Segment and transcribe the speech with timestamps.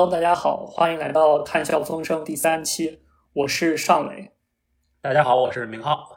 [0.00, 3.00] Hello，大家好，欢迎来到《谈笑风生》第三期，
[3.34, 4.30] 我是尚磊。
[5.02, 6.16] 大家好，我是明浩。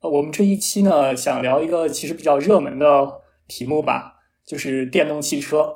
[0.00, 5.72] 呃，我们这一期呢，想聊一个其实比较热门的题目吧，就是电动汽车。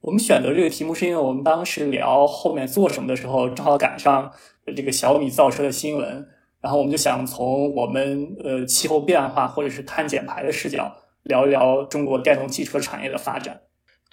[0.00, 4.32] 我们选择这个题目是因为我们当时聊后面做什么的时候，正好赶上
[4.74, 6.28] 这个小米造车的新闻，
[6.60, 10.92] 然后我们就想从我们呃气候变化或者是碳减排的视角
[11.22, 13.60] 聊一聊中国电动汽车产业的发展。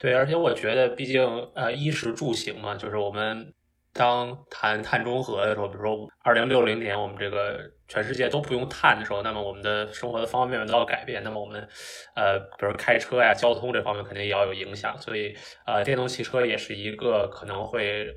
[0.02, 1.22] 对，而且我觉得，毕竟
[1.56, 3.54] 呃，衣食住行嘛，就是我们
[3.94, 11.22] 当谈碳中和的时候，比如说二零六零年，我们这个全世界都不用碳的时候，那么我们的生活的方方面面都要改变。
[11.24, 11.68] 那么我们
[12.16, 14.98] 呃，比如开车呀、交通这方面肯定也要有影响。
[15.00, 15.36] 所以
[15.66, 18.08] 呃，电动汽车也是一个可能会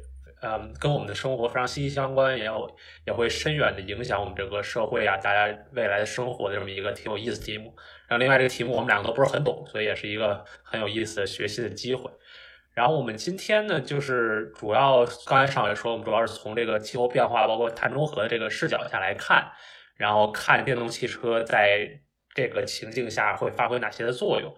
[0.42, 2.68] 嗯，跟我们的生活非常息息相关，也有
[3.06, 7.72] 也会深远的影响我们整个社会啊，大家未来的生活的这么一个挺有意思的题目。
[8.08, 12.10] 然后另外这个题目我们两个都不是很懂，所以也是一个很有意思的学习的机会。
[12.74, 19.52] 然后我们今天呢，就是主要刚才上也说，我们主要是从这个气候变化，包括碳中和的这个视角下来看，
[19.96, 22.00] 然后看电动汽车在
[22.34, 24.52] 这个情境下会发挥哪些的作用。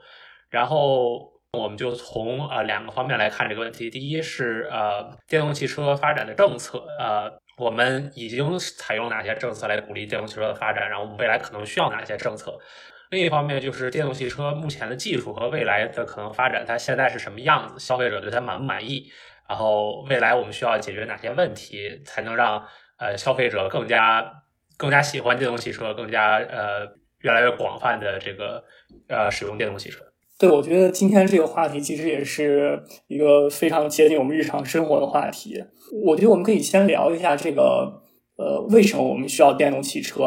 [0.48, 3.88] 然后我们就从呃两个方面来看这个问题。
[3.88, 12.58] 第一是呃电动汽车发展的政策，呃我们已经采用哪些政策来鼓励电动汽车的发展，然后我们未来可能需要哪些政策。
[13.10, 17.78] 另一方面就是电动汽车目前的技术和未来的可能发展，它现在是什么样子？
[17.78, 19.10] 消费者对它满不满意？
[19.48, 22.66] 然后未来我们需要解决哪些问题，才能让
[22.98, 24.42] 呃消费者更加
[24.76, 26.88] 更加喜欢电动汽车，更加呃
[27.20, 28.64] 越来越广泛的这个
[29.06, 30.02] 呃使用电动汽车？
[30.44, 35.64] 对，我觉得今天这个话题其实也是一个非常接近我们日常生活的话题。
[36.04, 38.02] 我觉得我们可以先聊一下这个
[38.36, 40.24] 呃为什么我们需要电动汽车。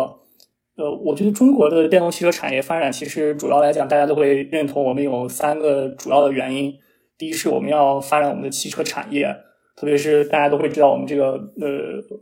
[0.75, 6.74] 呃，我觉得中国的电动汽车产业发展，其实主要来讲，大家都会认同我们有三个主要的原因。
[7.16, 9.28] 第一是我们要发展我们的汽车产业，
[9.75, 11.68] 特别是大家都会知道我们这个呃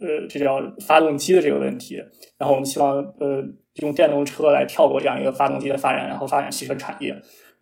[0.02, 1.96] 呃，这叫发动机的这个问题。
[2.38, 3.42] 然后我们希望呃
[3.76, 7.16] 用电动车来跳过这样一个发动机的发展，然后发展汽车产业。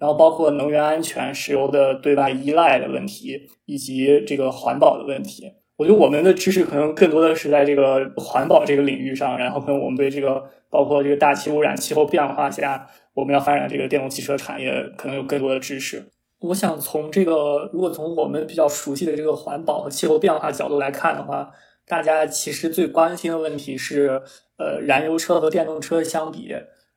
[0.03, 5.49] 然后包括能源安全、石油的对外依赖的问题，以及这个环保的问题。
[5.77, 16.03] 我觉得我们的知识可能更多的是在这个环保这个领域上，然后可能我们对这个包括这个大气污染、气候变化下，我们要发展这个电动汽车产业，可能有更多的知识。
[16.41, 21.49] 我想从这个，如果从我们比较熟悉的这个环保和气候变化角度来看的话，
[21.87, 24.21] 大家其实最关心的问题是，
[24.57, 26.53] 呃，燃油车和电动车相比，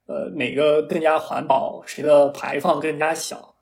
[0.07, 3.55] 呃，哪个更加环保，谁的排放更加小？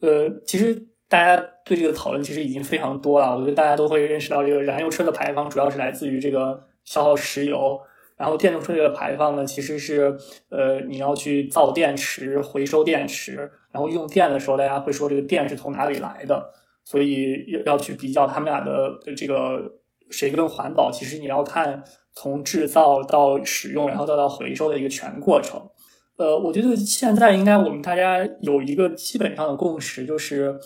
[0.00, 0.88] 呃，其实。
[1.12, 7.78] 大家对这个讨论其实已经非常多了，我觉得大家都会认识到，这个燃油车的排放主要是来自于这个消耗石油，
[8.16, 10.16] 然后电动车这个排放呢，其实是
[10.48, 13.34] 呃你要去造电池、回收电池，
[13.70, 16.50] 然后用电的时候，大家会说这个电是从哪里来的，
[16.82, 19.70] 所以要去比较他们俩的这个
[20.10, 21.84] 谁更环保，其实你要看
[22.14, 25.68] 从制造到使用，然后再到回收的一个全过程。
[26.16, 30.58] 呃，我觉得现在应该我们大家有一个基本上的共识，就是。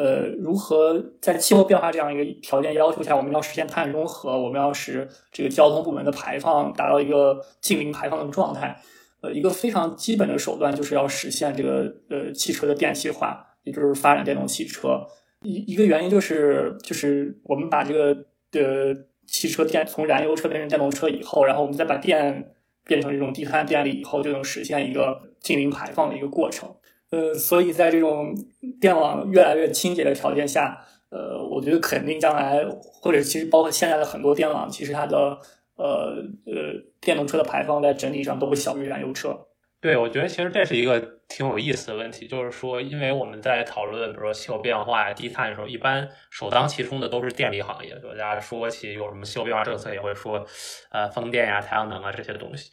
[0.00, 8.80] 呃，如何在气候变化这样一个条件要求下，我们要实现碳中和，我们要使这个交通部门的排放达到一个净零排放的状态？
[9.22, 15.04] 呃，一个非常基本的手段就是要实现这个呃汽车的电气化，也就是发展电动汽车。
[15.42, 18.14] 一一个原因就是就是我们把这个
[18.52, 18.94] 的
[19.26, 22.54] 汽车电从燃油车变成电动车以后，然后我们再把电
[22.88, 26.74] 变成这种低碳电力以后，就能实现一个近零排放的一个过程。
[27.10, 28.34] 呃，所以在这种
[28.80, 30.78] 电网越来越清洁的条件下，
[31.10, 35.38] 呃，我觉得肯定将来，或者其实包括现在的很多电网，其实它的
[35.76, 36.16] 呃
[36.46, 39.46] 呃电动车的排放在整体上都会小于燃油车。
[39.80, 47.94] 对，我觉得其实这是一个挺有意思的问题，就是说，因为我们在讨论比如说气候变化呀、低碳的时候，一般首当其冲的都是电力行业。
[47.96, 50.44] 大家说起有什么气候变化政策，也会说，
[50.90, 52.70] 呃，风电呀、太阳能啊这些东西。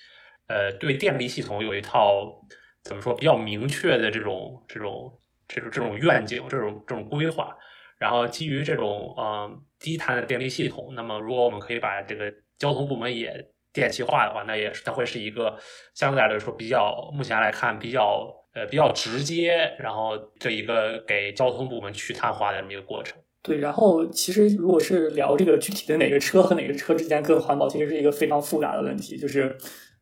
[0.47, 2.41] 呃，对电力系统有一套。
[2.88, 7.57] 怎么说比较明确的这种这种这种这种愿景，这种这种规划，
[7.97, 13.44] 然后基于这种嗯低碳的电力系统，那么如果我们可以把这个交通部门也
[13.74, 15.57] 电气化的话，那也是它会是一个
[15.95, 23.15] 相对来说比较目前来看比较呃比较直接，然后这一个给交通部门去碳化的这么一个过程。
[23.43, 29.55] 对，然后其实如果是聊这个具体的哪个车和哪个车之间更环保，其实是一个非常复杂的问题，就是。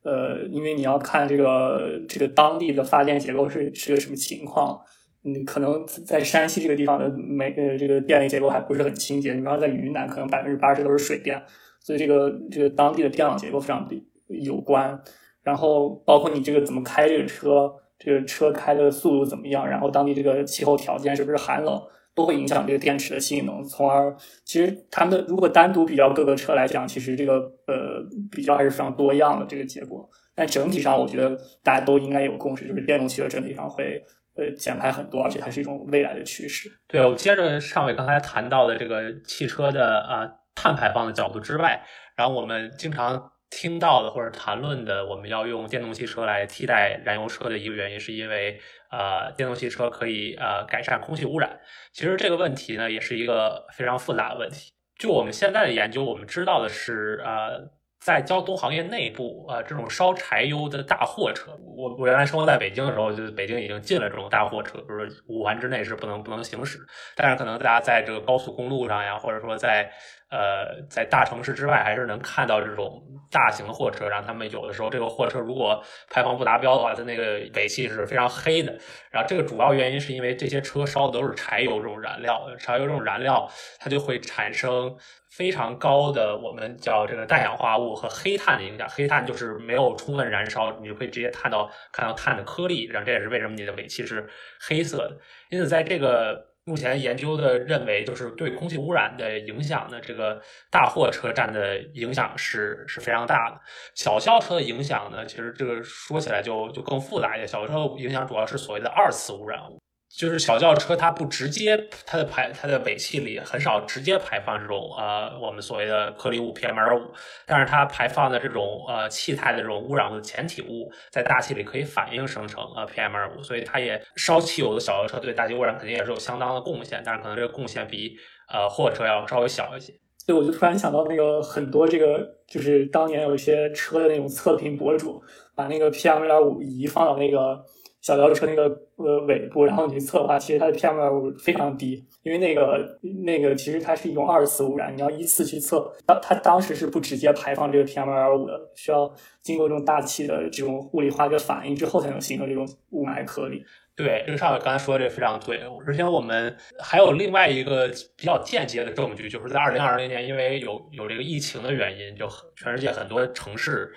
[0.05, 4.77] 呃，因为你要看这个这个当地的发电结构是是个什么情况，
[5.21, 11.41] 你可能在山西这个地方的每呃这个电力结构还不是很清洁，你比方在云南可能百分之八十都是水电，
[11.79, 13.89] 所以这个这个当地的电网结构非常
[14.27, 15.01] 有关。
[15.41, 17.73] 然后包括你这个怎么开这个车，
[18.03, 21.81] 这个车开的速度怎么样，然后当地这个气候条件是不是寒冷，
[22.13, 24.13] 都会影响这个电池的性能，从而
[24.43, 27.35] 其实它们的如果单独比较各个车来讲，其实这个
[27.65, 30.09] 呃比较还是非常多样的这个结果。
[30.35, 34.03] 但整体上，我觉得大家都应该有共识，就是电动汽车整体上会
[34.35, 36.69] 呃减排很多，而且它是一种未来的趋势。
[36.87, 41.81] 对，我接着上伟刚才谈到的这个汽车的啊碳排放的角度之外，
[42.17, 43.29] 然后我们经常。
[43.55, 48.59] 听到的或者谈论的，我们要用电动汽车来替代燃油车的一个原因，是因为
[48.89, 51.59] 呃，电动汽车可以呃改善空气污染。
[51.91, 54.71] 其实这个问题呢，也是一个非常复杂的问题。
[54.97, 57.69] 就我们现在的研究，我们知道的是，呃，
[58.03, 66.79] 在交通行业内部，呃，这种烧柴油的大货车，我我原来生活在北京的时候，就是北京已经禁了这种大货车，就是五环之内是不能不能行驶。
[67.15, 69.89] 但是可能大家在这个高速公路上呀，或者说在
[70.29, 73.01] 呃，在大城市之外，还是能看到这种
[73.31, 78.77] 大型的货车，然后他们有的时候这个货车如果排放不达标的话，它那个尾气是非常黑的。
[79.11, 84.93] 然后这个主要原因是因为这些车烧的都是柴油这种燃料，柴油这种燃料它就会产生
[85.35, 88.87] 非常高的我们叫这个氮氧化物和黑碳的影响。
[88.89, 94.27] 黑碳就是没有充分燃烧，你就会直接看到看到碳的颗粒，然后这也是为什么你的尾气是
[94.67, 95.17] 黑色的。
[95.49, 96.53] 因此在这个。
[96.65, 100.41] 目前研究的认为，就是对空气污染的影响呢，这个
[100.71, 103.59] 大货车占的影响是是非常大的。
[103.93, 107.45] 小轿车的影响呢，其实这个说起来就就更复杂一些。
[107.45, 109.77] 小轿车影响主要是所谓的二次污染物。
[110.15, 111.75] 就是小轿车，它不直接，
[112.05, 117.01] 它的排，它的尾气里很少直接排放这种呃我们所谓的颗粒物 PM 二五，
[117.47, 128.15] 但是它排放的这种呃气态的这种污染物的前体物，在大气里可以反应生成呃 PM 二五，所以它也烧汽油的小轿车对大气污染肯定也是有相当的贡献，但是可能这个贡献比
[128.51, 129.91] 呃货车要稍微小一些。
[130.19, 135.19] 所以我就突然想到那个很多这个就是当年有一些车的那种测评博主，
[135.55, 137.65] 把那个 PM 二点五仪放到那个。
[138.03, 138.63] 小轿车那个
[138.97, 149.11] 呃尾部，然后你去测的话，其实它的 PM 二五非常低，因为那个那个其实它是一种二次污染，你要依次去测，当它当时是不直接排放这个 PM 二五的，需要
[149.41, 153.63] 经过这种大气的这种物理化学反应之后，才能形成这种雾霾颗粒。
[153.95, 155.61] 对，这个上面刚才说的这个非常对。
[155.85, 162.27] 之前我们还有另外一个比较间接的证据，就是在二零二零年，因为有有这个疫情的原因，就
[162.57, 163.93] 全世界很多城市。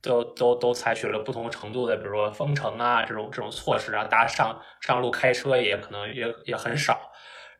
[0.00, 7.10] 都都都采取了不同程度的，比如说封城啊这种这种措施啊，大家上上路开车也可能也也很少。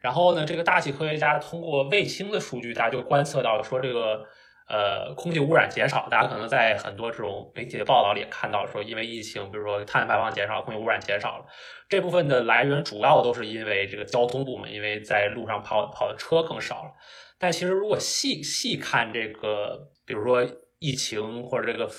[0.00, 4.24] 然后呢，这个大气科学家通过卫星的数据，大家就观测到说这个
[4.68, 6.06] 呃空气污染减少。
[6.08, 11.44] 大家可能在很多这种媒体的报道里也看到说，因为疫情，比如说碳排放减少，空气污染减少了。
[11.88, 16.92] 这部分的来源主要都是因为这个交通部门，因为在路上跑跑的车更少了。
[17.36, 20.46] 但其实如果细细看这个，比如说
[20.78, 21.90] 疫情或者这个。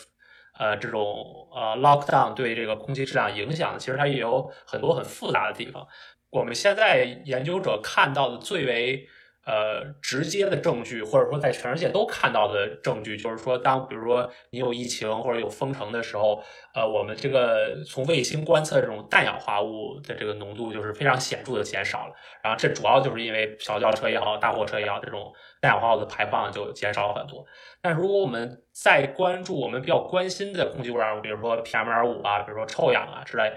[0.60, 5.88] 呃，这种呃 lockdown 对这个空气质量影响，其实它也有很多很复杂的地方。
[6.30, 9.08] 我们现在研究者看到的最为
[9.50, 16.44] 呃直接的证据，或者说在全世界都看到的证据，就是说，当比如说你有疫情或者有封城的时候，
[16.76, 22.14] 呃，我们这个从卫星观测这种氮氧化物的这个浓度就是非常显著的减少了。
[22.44, 27.44] 然后这主要就是因为小轿车也好，大货车也好，这种氮氧化物的排放就减少了很多。
[27.82, 33.52] 但如果我们再关注我们比较关心的空气污染物，比如说 PM 二五啊，比如说臭氧啊之类，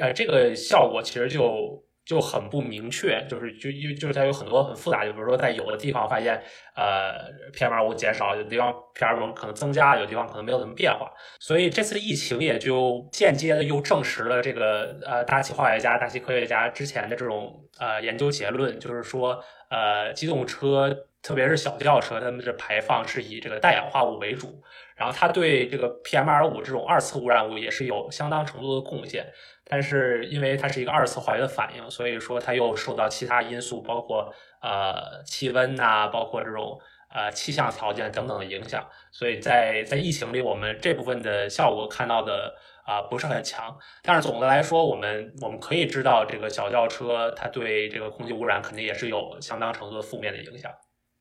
[0.00, 6.40] 呃，这个效果其实就就很不明确，就是就因为就是它有很多很复杂，就比如说在有的地方发现
[6.76, 7.12] 呃
[7.52, 11.10] PM 二五减少，有的地方 PM 二五可能增加，有的地方可能没有什么变化。
[11.40, 20.96] 所以这次疫情也就间接的又证实了这个呃大气化学家、大气科学家之前的这种呃研究结论，就是说呃机动车。
[21.22, 24.62] 特别是小轿车，它们的排放是以这个氮氧化物为主，
[24.94, 29.26] 然后它对这个 PM 二五这种二次污染物也是有相当程度的贡献。
[29.68, 34.32] 但是因为它是一个二次化学的反应，所以说它又受到其他因素，包括
[34.62, 36.78] 呃气温呐，包括这种
[37.12, 38.86] 呃气象条件等等的影响。
[39.10, 42.54] 所以在在疫情里，我们这部分的效果看到的
[42.84, 43.76] 啊不是很强。
[44.02, 50.70] 但是总的来说，我们我们可以知道，这个小轿车它对这个空气污染肯定也是有相当程度的负面的影响。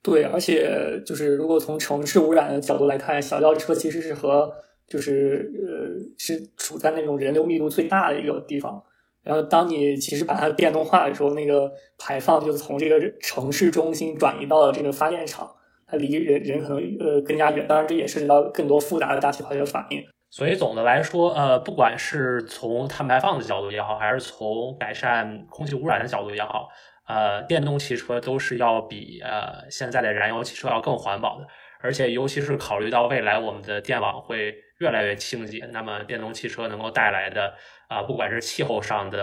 [0.03, 4.53] 对，而且就是如果从城市污染的角度来看，小轿车其实是和
[4.87, 8.83] 就是呃是处在那种人流密度最大的一个地方。
[9.23, 15.49] 然后当你其实把它电动化的时候，那个排放就从这个城市中心转移到了这个发电厂，
[15.87, 17.65] 它离人人可能呃更加远。
[17.67, 20.03] 当然，这也涉及到更多复杂的大气化学反应。
[20.29, 26.67] 所以总的来说，呃，不管是从碳排放的角度也好，还是从改善空气污染的角度也好。
[27.07, 31.47] 呃，电动汽车都是要比呃现在的燃油汽车要更环保的，
[31.79, 37.53] 而且尤其是考虑到未来我们的电网会越来越清洁，那么电动汽车能够带来的
[37.87, 39.19] 啊，不管是气候上的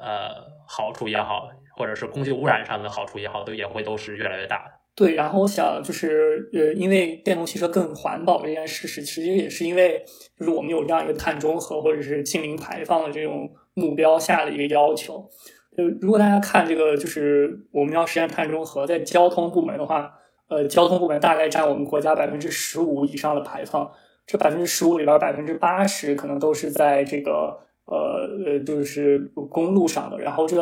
[0.00, 0.30] 呃
[0.66, 4.72] 好处也好，或者是空气污染上的好处也好，都也会都是越来越大的。
[4.94, 10.04] 对，然后我想就是呃，因为电动汽车更环保这件事实，其实也是因为
[10.38, 15.26] 就是我们有这样一个碳中和或者是净零排放的这种目标下的一个要求。
[15.74, 20.12] 就如果大家看这个，就是我们要实现碳中和，在交通部门的话，
[20.48, 23.90] 呃，交通部门大概占我们国家百分之十五以上的排放，
[24.26, 29.18] 这百分之十五里边百分之八十可能都是在这个呃呃，就是
[29.50, 30.56] 公路上的，然后这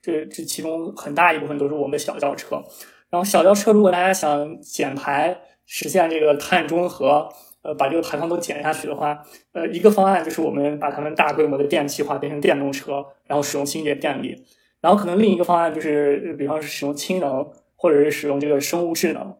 [0.00, 2.62] 这这其中很大一部分都是我们的小轿车。
[3.10, 7.26] 然后小轿车，如果大家想减排，实现这个碳中和，
[7.62, 9.22] 呃，把这个排放都减下去的话，
[9.52, 14.44] 呃，一个方案就是我们把它们大规模的电气化，变成电动车，然后使用清洁电力。
[14.80, 19.34] 然后可能另一个方案就是，比方是使用氢能，或者是使用这个生物智能。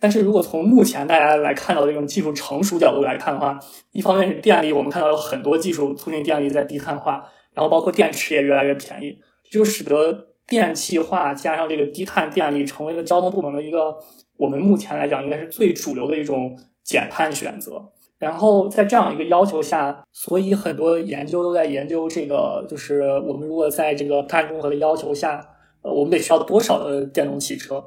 [0.00, 3.58] 但是如果从目前大家来看到的这种技术成熟角度来看的话，
[3.92, 9.18] 一方面是电力，我们看到有很多技术促进电力在低碳化，然后包括电池也越来越便宜，
[9.50, 10.26] 就使得。
[10.48, 13.92] 电气化加上这个低碳电力，成为了交通部门的一个
[14.36, 17.84] 我们目前来讲应该是最主流的一种减碳选择。
[18.16, 25.44] 然后在这样一个要求下，所以很多研究都在研究这个，就是我们如果在这个碳中和的要求下，
[25.82, 27.82] 呃，我们得需要多少的电动汽车？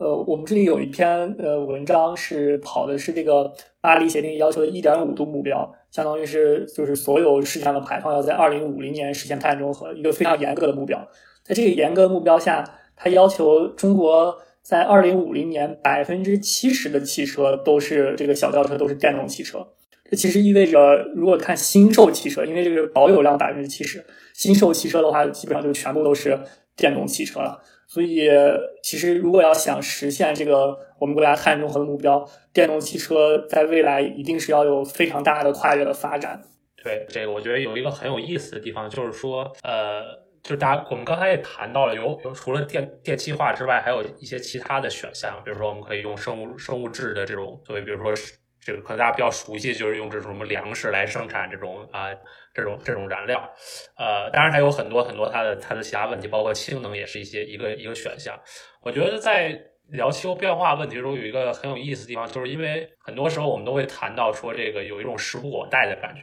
[0.00, 3.52] 呃，我们这里有一篇呃文章是跑的是这个
[3.82, 11.06] 巴黎协定要求的一点五度目标，相当于是就是所有世界上的排放要在二零五零年实现碳中和，一个非常严格的目标。
[11.44, 12.64] 在这个严格的目标下，
[12.96, 19.68] 它要求中国在二零五零年百分之七十的汽车都是这个小轿车都是电动汽车。
[20.10, 24.02] 这其实意味着，如果看新售汽车，因为这个保有量百分之七十，
[24.32, 26.38] 新售汽车的话，基本上就全部都是
[26.74, 27.60] 电动汽车了。
[27.92, 28.30] 所以，
[28.82, 36.40] 其实如果要想实现这个我们国家碳中和的目标，电动汽车在未来一定是要有非常大的跨越的发展。
[36.82, 40.30] 对，这个我觉得有一个很有意思的地方，就是说，呃。
[40.42, 48.10] 就是大家，我们刚才也谈到了，有有除了电电气化之外，还有一些其他的选项，比如说我们可以用生物生物质的这种作为，比如说
[48.60, 52.08] 这个可能大家比较熟悉，就是用这种什么粮食来生产这种啊
[52.52, 53.40] 这种这种燃料，
[53.96, 58.38] 呃，当然还有很多很多它的它的其他问题，包括氢能也是一些一个一个选项。
[58.82, 66.22] 我觉得在聊气候变化问题中，有一个很有意思的地方，就是因为很多时候我们都会谈到说这个有一种时不我待的感觉。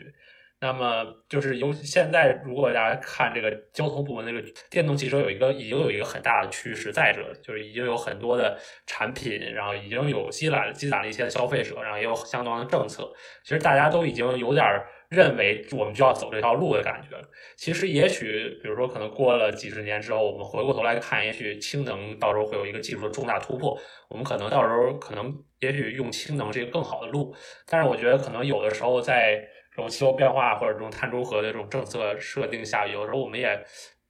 [0.60, 13.08] 那么就是由现在，如果大家看这个交通部门那个电动汽车，有一个已经有一个很大的趋势在这，就是已经有很多的产品，然后已经有积攒积攒了一些消费者，然后也有相当的政策。
[13.44, 14.66] 其实大家都已经有点
[15.10, 17.24] 认为我们就要走这条路的感觉了。
[17.56, 27.36] 其实也许，比如说可能过了几十年之后，我们回过头来看，也许氢能到时候会有一个技术的重大突破，我们可能到时候可能也许用氢能是一个更好的路。
[27.68, 29.48] 但是我觉得可能有的时候在。
[29.78, 33.64] 这种气候变化或者这种碳中和的这种政策设定下，有时候我们也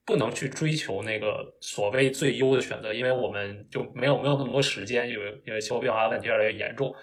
[0.06, 6.96] 不能去追求那个所谓最优的选择，因为我们就没有没有那么多时间，因为因为气候变化问题越来越严重。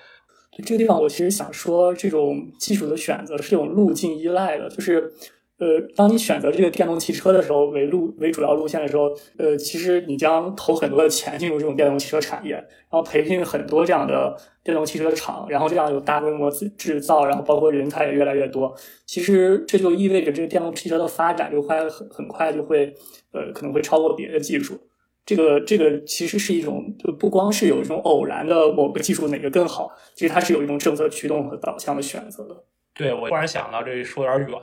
[0.64, 5.12] 这个地方我其实想说，这种技术的选择是有路径依赖的，就是。
[5.58, 9.04] 呃，当你选择这个电动汽车的时候，为路为主要路线的时候，
[9.38, 18.74] 呃，其实你将投很多的钱进入这种电动汽车产业，然后培训很多这样的电动汽车厂，然后这样有大规模制制造，然后包括人才也越来越多。
[19.06, 22.92] 其实这就意味着这个电动汽车的发展就快很很快就会，
[23.32, 24.76] 呃，可能会超过别的技术。
[25.24, 32.64] 这个这个其实是一种，就不光是有一种偶然的某个技术哪个更好，其实它是有一种政策驱动和导向的选择的。
[32.92, 34.58] 对我突然想到，这说有点远。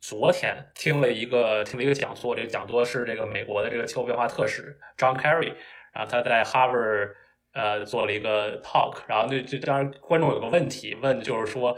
[0.00, 5.52] 昨天听了一个听了一个讲座，这个讲座是这个美国的这个气候变化特使 John Kerry，
[5.92, 7.10] 然后他在 Harvard
[7.52, 11.76] 呃做了一个 talk，然后那就当然观众有个问题问，就是说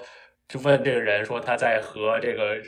[0.49, 2.59] 就问这个人说他在和这个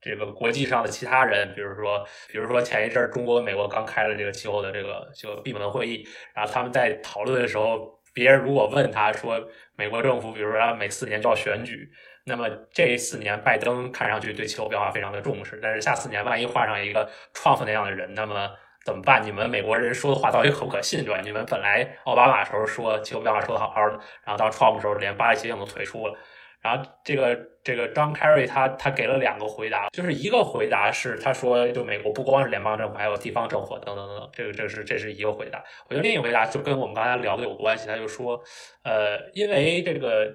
[0.00, 9.42] 这个国际上的其他人，比如说比如说前一阵中国美国刚开了这个气候的这个就闭门会议，然后他们在讨论的时候，别人如果问他说
[9.76, 11.90] 美国政府比如说每四年就要选举。
[12.24, 18.50] 那么这四年，拜登看上去对气候变化非常的重视，但是下四年万一换上一个 Trump 那样的人，那么
[18.84, 19.22] 怎么办？
[19.24, 21.20] 你们美国人说的话到底可不可信，对吧？
[21.22, 26.14] 你们本来奥巴马时候说气候变化说的好好的，然后到 Trump 时候连巴黎协定都退出了，
[26.60, 35.62] 然后这个这个 John Kerry 他他给了两个回答，就是一个回答是他说就美国不光是联邦政府，还有地方政府等等等等，这个这是这是一个回答。
[35.88, 38.42] 我觉得另一个回答就跟我们刚才聊的有关系，他就说，
[38.84, 40.34] 呃，因为这个。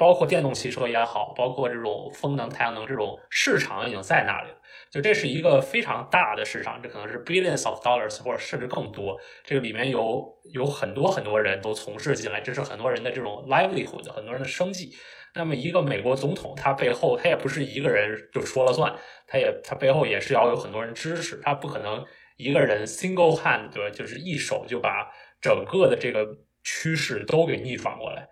[0.00, 4.56] 包括电动汽车也好，包括这种风能、太阳能这种市场已经在那里了。
[4.90, 9.14] 就这是一个非常大的市场，这可能是 billions of dollars 或者甚至更多。
[9.44, 14.96] 这个里面有有很多很多人都从事进来，这是很多人的这种 livelihood，很多人的生计。
[15.34, 18.90] 那么一个美国总统，他背后他也不是一个人就说了算，
[19.26, 22.02] 他也他背后也是要有很多人支持，他不可能。
[22.36, 25.06] 一个人 single hand 对吧，就是一手就把
[25.42, 26.26] 整个的这个
[26.64, 28.26] 趋势都给逆转过来。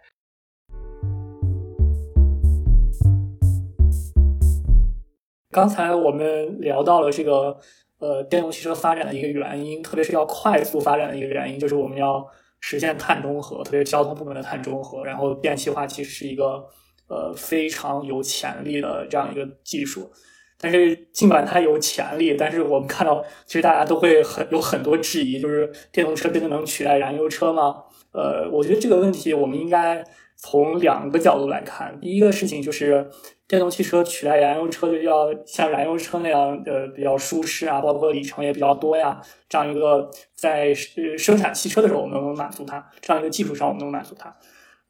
[5.58, 7.58] 刚才我们聊到了这个
[7.98, 12.24] 呃电动汽车发展的一个原因，特别是要快速发展的一个原因，就是我们要
[12.60, 15.04] 实现碳中和，特别交通部门的碳中和。
[15.04, 16.64] 然后电气化其实是一个
[17.08, 20.08] 呃非常有潜力的这样一个技术。
[20.60, 27.82] 但是尽管它有潜力，但是我们看到其实大家都会很有很多质疑，就是电动车真的能取代燃油车吗？
[28.12, 30.04] 呃，我觉得这个问题我们应该
[30.38, 32.00] 从两个角度来看。
[32.00, 33.10] 第一个事情就是。
[33.48, 39.18] 电动汽车取代燃油车，就要像燃油车那样，的，比较舒适啊，包括里程也比较多呀。
[39.48, 40.74] 这样一个在
[41.16, 44.36] 生产汽车的时候，我们能满足它；这样一个技术上，我们能满足它。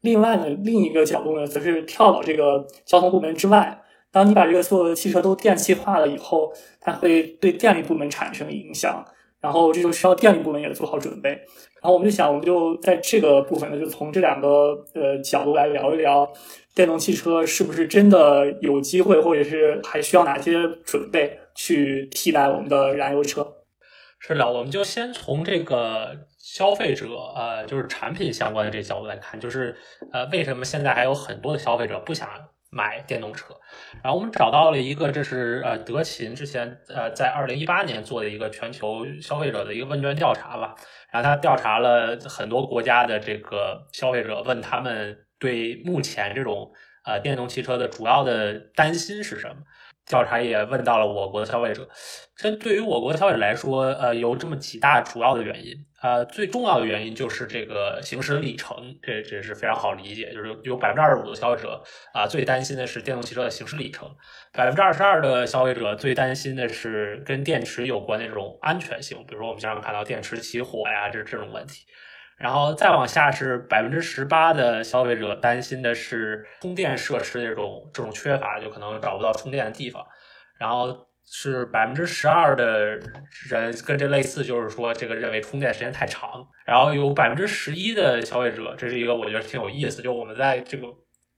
[0.01, 3.79] 另外呢，另一个角度呢，则是跳到这个交通部门之外。
[4.11, 6.51] 当你把这个所有的汽车都电气化了以后，
[6.81, 9.05] 它会对电力部门产生影响，
[9.41, 11.29] 然后这就需要电力部门也做好准备。
[11.29, 14.47] 然后我们就想，我们就在这个部分呢，就从这两个
[14.93, 16.31] 呃角度来聊一聊。
[16.75, 20.53] 电动汽车是不是真的有机会，或者是还需要哪些
[20.85, 23.45] 准备去替代我们的燃油车？
[24.19, 29.75] 是的，我们就先从这个消费者，呃，就是产品相关的这角度来看，就是
[30.13, 32.29] 呃，为什么现在还有很多的消费者不想
[32.69, 33.55] 买电动车？
[34.03, 40.75] 然后我们找到了一个，这是呃德勤之前呃在二零一八年做的一个全球消费者的一个问卷调查吧。
[41.11, 45.25] 然后他调查了很多国家的这个消费者，问他们。
[45.41, 46.69] 对目前这种
[47.05, 49.55] 呃电动汽车的主要的担心是什么？
[50.05, 51.87] 调查也问到了我国的消费者。
[52.35, 55.73] 这对于我国的消费者来说，呃，有这么几大主要的原因。
[56.01, 64.09] 呃，最重要的原因就是这个行驶里程，这这是非常好理解，就是有百分之二十五的消费者啊最担心的是电动汽车的行驶里程，
[64.53, 71.85] 百分之二十二的消费者最担心的是跟电池有关的这种安全性，比如说我们经常看到电池起火呀，这这种问题。
[72.37, 80.01] 然后再往下是百分之十八的消费者担心的是充电设施这种这种缺乏，就可能找不到充电的地方。
[80.57, 82.99] 然后是百分之十二的
[83.49, 86.47] 人跟这类似，就是说这个认为充电时间太长。
[86.65, 90.87] 然后有百分之十一的消费者，这是一个我觉得挺有意思，就我们在这个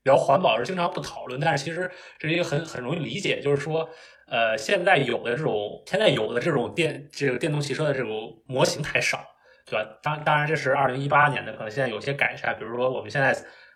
[0.03, 3.89] 聊环保是经常不讨论，但是其实这是一个很很容易理解，就是说，
[4.27, 9.25] 呃，现在有的这种现在有的这种电这个电动汽车的这种模型太少。
[9.63, 9.99] 对吧？
[10.01, 12.53] 当当然，这是二零一八年的，可能现在有些改善。
[12.57, 13.31] 比如说，我们现在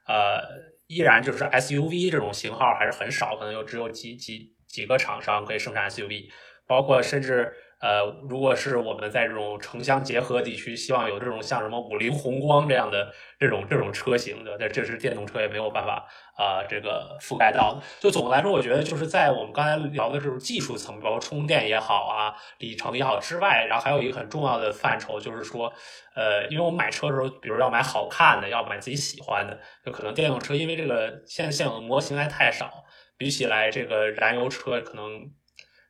[0.07, 0.41] 呃，
[0.87, 6.25] 依然就是 SUV 这种型号还是很少，可能有只有几几几个厂商可以生产 SUV，
[6.67, 7.53] 包括甚至。
[7.81, 17.79] 呃，如果是我们在这种城乡结合地区，希望有这种像什么五菱宏光这样的这种这种车型的，那这是电动车也没有办法啊，这个覆盖到。
[17.99, 25.71] 就总的来说，我觉得就是在我们刚才聊的这种技术层，包括充电也好啊，里程也好之外，然后还有一个很重要的范畴，就是说，
[26.15, 32.84] 呃，因为我们买车的时候，比如要买好看的，要买自己喜欢的，就可能电动车因为这个现现有的模型还太少，
[33.17, 35.31] 比起来这个燃油车可能。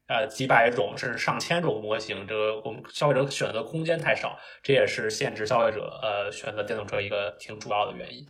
[0.07, 8.23] 呃，几百种甚至上千种模型，这个我们消费者选择空间太少，这也是限制消费者呃选择电动车一个挺主要的原因。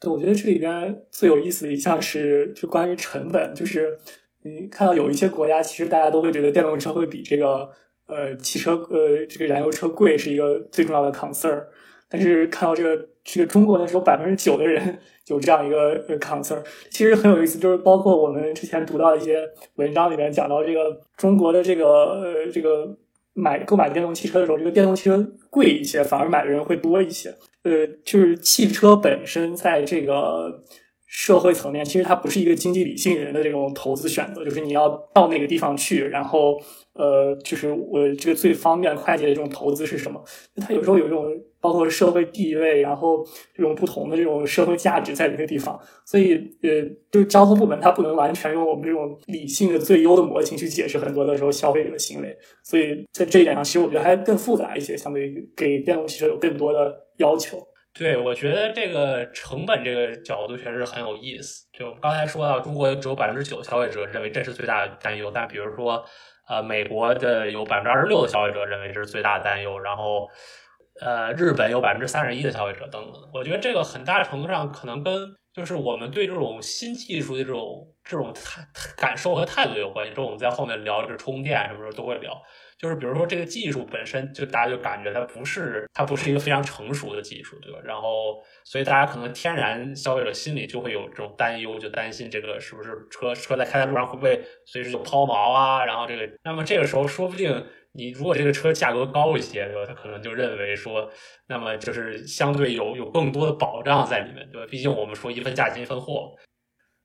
[0.00, 3.96] 对，我觉得这里边最有意思的一项是就关于成本，就是
[4.42, 7.70] 你看到有一些国家，其实大家都会觉得电动车会比这个
[8.06, 11.64] 呃汽车呃这个燃油车贵，是一个最重要的 concern。
[12.10, 17.56] 但是看到这个这个中国的时候，百分之九的人有这样一个 concern，其实很有意思。
[17.58, 22.88] 就是包括我们之前读到一些文章里面讲到，这个中国的这个呃这个
[23.34, 27.32] 买购买电动汽车的时候，这个电动汽车贵一些，反而买的人会多一些。
[27.62, 30.62] 呃，就是汽车本身在这个
[31.06, 36.60] 社会层面，其实它不是一个经济理性人的这种投资选择，就是你要到那个地方去，然后。
[36.92, 40.22] 呃，就是我这个最方便快捷的这种投资是什么？
[40.56, 41.24] 它有时候有这种
[41.60, 57.58] 包括社会地位，然后这种不同的这种社会价值在这个地方，所以呃，就是交通部门它不能完全用我们这种理性的最优的模型去解释很多的时候消费者的行为，所以在这一点上，其实我觉得还更复杂一些，相对于给电动汽车有更多的要求。
[57.92, 61.66] 对，我觉得这个成本这个角度确实很有意思。
[61.76, 66.02] 就刚才说到，中国只有百分之九消费者认为这是最大的担忧，但比如说。
[66.48, 70.28] 呃，美国的有百分之二十六的消费者认为这是最大的担忧，然后，
[71.00, 73.14] 呃，日本有百分之三十一的消费者等等。
[73.32, 78.62] 我觉得这个很大程度上可能跟就是我们对这种新技术的这种这种态
[78.96, 80.14] 感受和态度有关系。
[80.14, 82.40] 就我们在后面聊这充电什么时候都会聊。
[82.78, 87.78] 就是比如说这个技术本身就大家就感觉它不是它不是一个非常成熟的技术，对吧？
[87.84, 95.84] 然后所以大家可能天然消费者心里就会有这种担忧，就担心这个是不是车车在开在路上会不会随时就抛锚啊？
[95.84, 99.84] 然后这个那么这个时候说不定你如果这个车价格高一些，对吧？
[99.86, 101.10] 他可能就认为说，
[101.48, 104.66] 那么就是相对有有更多的保障在里面，对吧？
[104.70, 106.32] 毕竟我们说一分价钱一分货。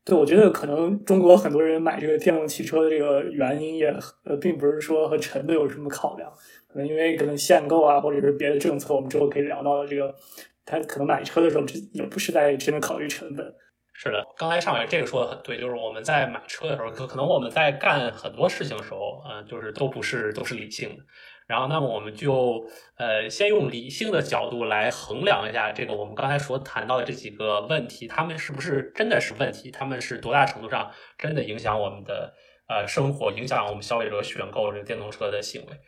[0.04, 3.88] 对，我觉得可能中国很多人买这个电动汽车的这个原因也
[4.24, 6.32] 呃，并不是说和成本有什么考量，
[6.68, 10.14] 可能因为可能限购啊，或者是别的政策，我们之后可以聊到的这个，
[10.64, 13.52] 他可能买车的时候也不是在真的考虑成本。
[13.98, 21.04] 是的，刚才上伟这个说的很对，就是我们在买车的时候，可可能我们在干很多事情的时候，嗯，就是都不是都是理性的。
[21.48, 22.62] 然后，那么我们就
[22.98, 29.72] 呃，先用理性的角度来衡量一下这个我们刚才所谈到的这几个问题，他们是不是真的是问题？
[29.72, 32.34] 他们是多大程度上真的影响我们的
[32.68, 35.80] 呃生活，影响我们消费者选购这个电动车的行为？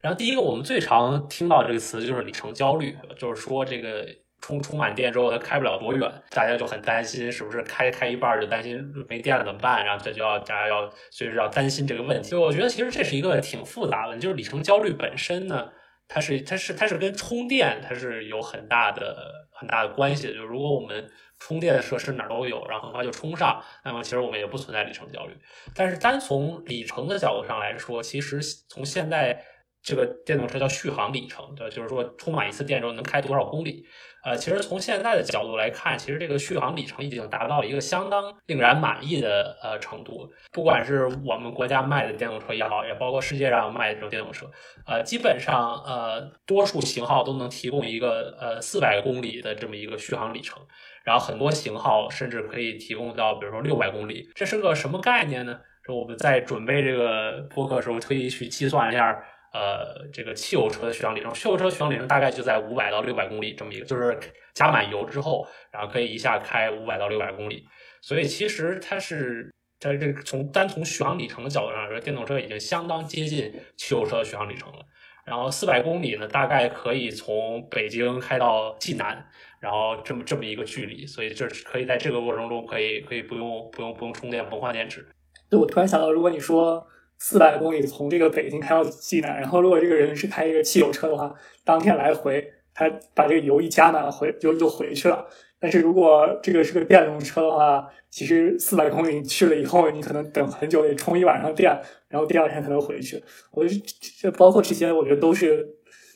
[0.00, 4.06] 然后，第一个我们最常听到这个词就是里程焦虑，就是说这个。
[4.46, 9.84] 充充满电之后，它开不了多远，大家就很担心，是不是开开一半就担心没电了怎么办？
[9.84, 12.36] 然后这就要大家要随时要担心这个问题。
[12.36, 15.68] 我觉得其实这是一个挺复杂的，就是里程焦虑本身呢，
[16.06, 19.16] 它是它是它是跟充电它是有很大的
[19.50, 20.34] 很大的关系的。
[20.34, 25.36] 就如果我们充电的设施哪儿都有，然后很快就充上，那么其实我们也不存在里程焦虑。
[25.74, 29.44] 但是单从里程的角度上来说，其实从现在
[29.86, 33.86] 这个电动车叫续航里程，对，就是说充满一次电之后能开多少公里。
[34.24, 40.28] 呃，其实从现在的角度来看，其实这个续航里程已经达到了一个相当令人满意的呃程度。
[40.50, 44.50] 不管是我们国家卖的电动车也好，也包括世界上卖的这种电动车，
[44.88, 50.60] 呃，基本上呃多数型号都能提供一个呃四百公里的这么一个续航里程，
[51.04, 54.28] 然后很多型号甚至可以提供到比如说六百公里。
[54.34, 55.60] 这是个什么概念呢？
[55.84, 59.16] 说我们在准备这个播客的时候，特意去计算一下。
[59.56, 64.18] 呃，这个汽油车的续航里程，汽油车续航里程大概就在五百到六百公里这么一个，就是
[64.52, 67.64] 加满油之后，然后可以一下开五百到六百公里。
[68.02, 74.78] 所以其实它是在这从单从续航里程的角度上来说，电动车已经相当接近汽油车的续航里程了。
[75.24, 79.26] 然后四百公里呢，大概可以从北京开到济南，
[79.58, 85.08] 然后这么这么一个距离，所以就是可以在这个过程中可以可以不用不用不用充电，不换电池。
[85.48, 86.86] 对，我突然想到，如果你说。
[87.18, 95.26] 四百公里从这个北京开到济南，然后如果这个人是开一个汽油车的话，当天来回他把这个油一加满回就就回去了。
[95.58, 101.74] 但是如果这个是个电动车的话，其实四百公里去了以后，你可能等很久，得充一晚上电，
[102.08, 103.22] 然后第二天才能回去。
[103.50, 103.74] 我就
[104.20, 105.66] 这包括这些，我觉得都是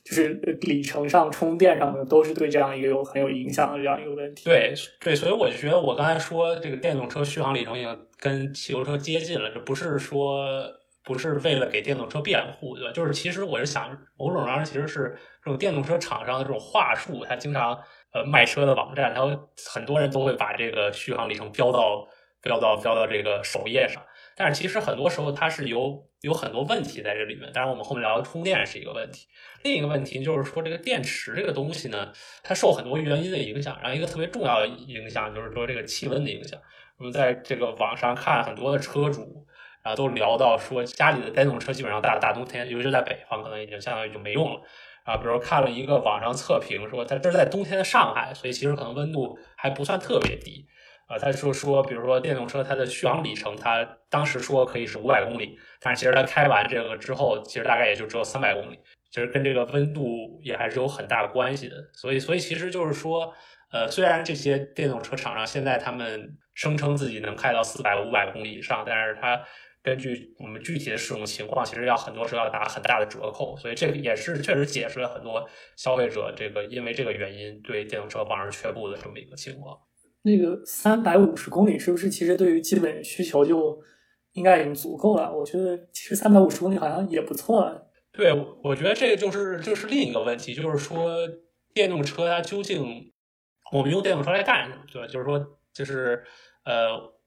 [0.05, 0.29] 就是
[0.61, 4.45] 里程上充电上的都是对这样一个有很有影响的这样一个问题。
[4.45, 10.47] 对对，所以我就觉得我刚才说这个电动车续航里程已经跟汽油车接近了，这不是说。
[11.13, 12.93] 不是为了给电动车辩护，对吧？
[12.93, 17.77] 就是其实我是想，某种上其实是这种电动车厂商的这种话术，他经常
[18.13, 19.23] 呃卖车的网站，他
[19.69, 22.07] 很多人都会把这个续航里程标到
[22.41, 24.01] 标到标到这个首页上。
[24.37, 27.51] 但是其实很多时候它是有有很多问题在这里面。
[27.53, 29.27] 当然我们后面聊的充电是一个问题，
[29.65, 32.13] 另一个问题就是说这个电池这个东西呢，
[32.45, 33.77] 它受很多原因的影响。
[33.83, 36.57] 然后一个特别重要的影响就是说这个气温的影响。
[36.99, 39.45] 我们在这个网上看很多的车主。
[39.83, 44.61] 啊，都聊到说家里的电动车基本上大大冬天，尤其是在北方，可能已经相当于就没用了。
[45.05, 50.67] 啊，比如看了一个网上测评，说它这是在冬天的上海，所以其实可能温度还不算特别低。
[51.07, 58.79] 啊，他就说，比如说电动车它的续航里程，它当时说可以是五百公里，但是其实它开完这个之后，其实大概也就只有三百公里，
[59.11, 61.75] 其实跟这个温度也还是有很大的关系的。
[61.95, 63.35] 所以，所以其实就是说，
[63.73, 69.43] 呃，虽然这些电动车厂商现在他们声称自己能开到四百、五百公里以上，但是它
[69.83, 79.79] 根据我们具体的使用情况，其实要很多时候要打很大的折扣，所以这个也是确实解释了很多消费者这个因为这个原因对电动车望而却步的这么一个情况。
[80.23, 83.81] 那个三百五十公里是不是其实对于基本需求就
[84.33, 85.35] 应该已经足够了？
[85.35, 87.91] 我觉得其实三百五十公里好像也不错了。
[88.13, 88.31] 对，
[88.63, 91.17] 我觉得这个就是就是另一个问题，就是说
[91.73, 93.11] 电动车它究竟
[93.73, 94.83] 我们用电动车来干什么？
[94.93, 95.09] 对吧？
[95.09, 96.23] 就是说就是
[96.65, 97.19] 呃。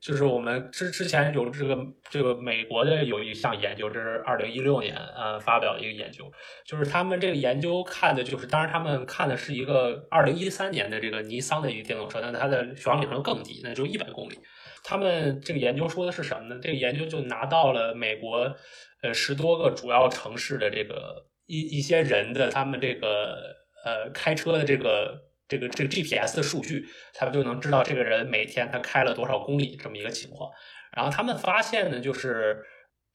[0.00, 1.76] 就是我们之之前有这个
[2.10, 6.30] 这个美国的有一项研究，这是二零一六年呃发表的一个研究，
[6.66, 14.38] 就是他们这个研究看的就是，当然他们看的是一个二零一三年的这个尼桑的一个电动车，但它的续航里程更低，那就一百公里。
[14.84, 16.60] 他们这个研究说的是什么呢？
[16.62, 18.54] 这个研究就拿到了美国
[19.02, 23.36] 呃十多个主要城市的这个一一些人的他们这个
[23.84, 25.27] 呃开车的这个。
[25.48, 30.50] 这个这个 GPS 的数据，他们就能知道这个人每天他开了多少公里这么一个情况。
[30.94, 32.64] 然后他们发现呢，就是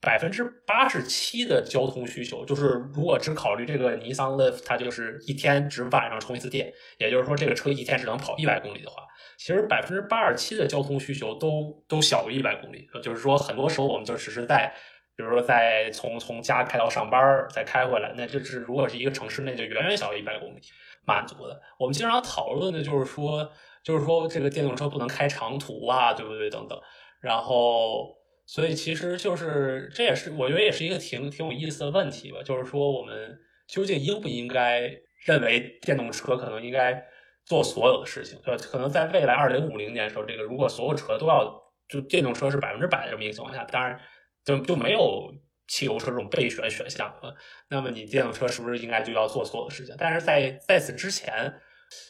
[0.00, 9.02] 百分之八十七的交通需求，就是如果只考虑这个尼桑的，它就是一天只晚上充一次电，也就是说这个车一天只能跑一百公里的话，
[9.38, 12.88] 其实百分之八十七的交通需求都都小于一百公里。
[13.02, 14.72] 就是说很多时候我们就只是在
[15.16, 20.60] 比如说在从从家开到上班再开回来，那这是如果是一个城市内就远远小于一百公里
[21.06, 21.60] 满足的。
[21.78, 23.50] 我们经常讨论的就是说，
[23.82, 26.50] 就是说这个电动车不能开长途啊，对不对？
[26.50, 26.78] 等等。
[27.20, 28.14] 然后，
[28.46, 34.90] 所以其实就是这也是我觉得也是一个挺挺有意思的问题吧，就是说我们究竟应不应该
[35.24, 37.02] 认为电动车可能应该
[37.44, 38.62] 做所有的事情，对吧？
[38.70, 44.00] 可能在未来二零五零年的时候，这个如果所有车都要就电动车是百分之百的这么一个情况下，当然。
[44.44, 45.32] 就就没有
[45.66, 47.34] 汽油车这种备选选项了，
[47.68, 49.94] 那么你电动车是不是应该就要做所有的事情？
[49.98, 51.54] 但是在在此之前，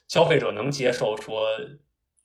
[0.09, 1.47] 消费者能接受说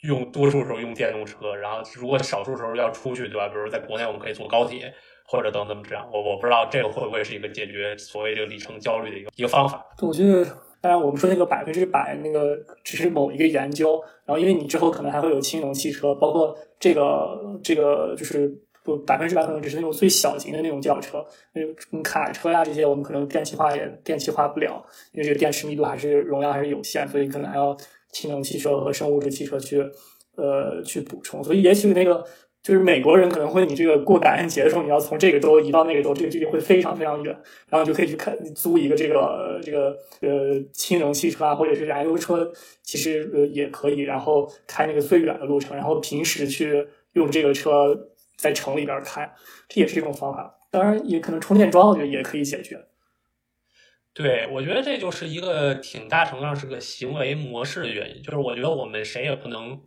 [0.01, 3.47] 用多数时候用电动车，然后如果少数时候要出去，对吧？
[3.47, 4.93] 比如在国内我们可以坐高铁
[5.25, 9.85] 或者等等这样，我我不知道这个会不会是一个解决所谓这个里程焦虑的一个一个方法。
[10.01, 10.43] 我觉得，
[10.81, 18.51] 当然我们说那个百分之百那个只是某一个研究，然后因为你之后可能还会有氢能汽车，包括这个这个就是。
[18.83, 27.75] 不百分之百可能只是那种最小型的那种轿车，那种卡车呀这些，我们可能电气化也电气化不了，因为这个电池密度还是容量还是有限，所以可能还要
[28.11, 29.83] 氢能汽车和生物质汽车去
[30.35, 31.43] 呃去补充。
[31.43, 32.23] 所以也许那个
[32.63, 37.37] 就是美国人可能会你这个过感恩节的时候，你要从这个州移到那个州，这个距离会非常非常远，
[37.69, 48.07] 然后就可以去看租一个这个这个呃氢能汽车啊，或者是燃油车，其实呃也可以，然后开那个最远的路程，然后平时去用这个车。
[48.39, 49.29] 在城里边开，
[49.67, 50.57] 这也是一种方法。
[50.71, 52.87] 当然，也可能充电桩，我觉得也可以解决。
[54.13, 58.23] 对，我觉得这就是一个挺大程度上是个行为模式的原因。
[58.23, 59.81] 就是我觉得我们谁也不能，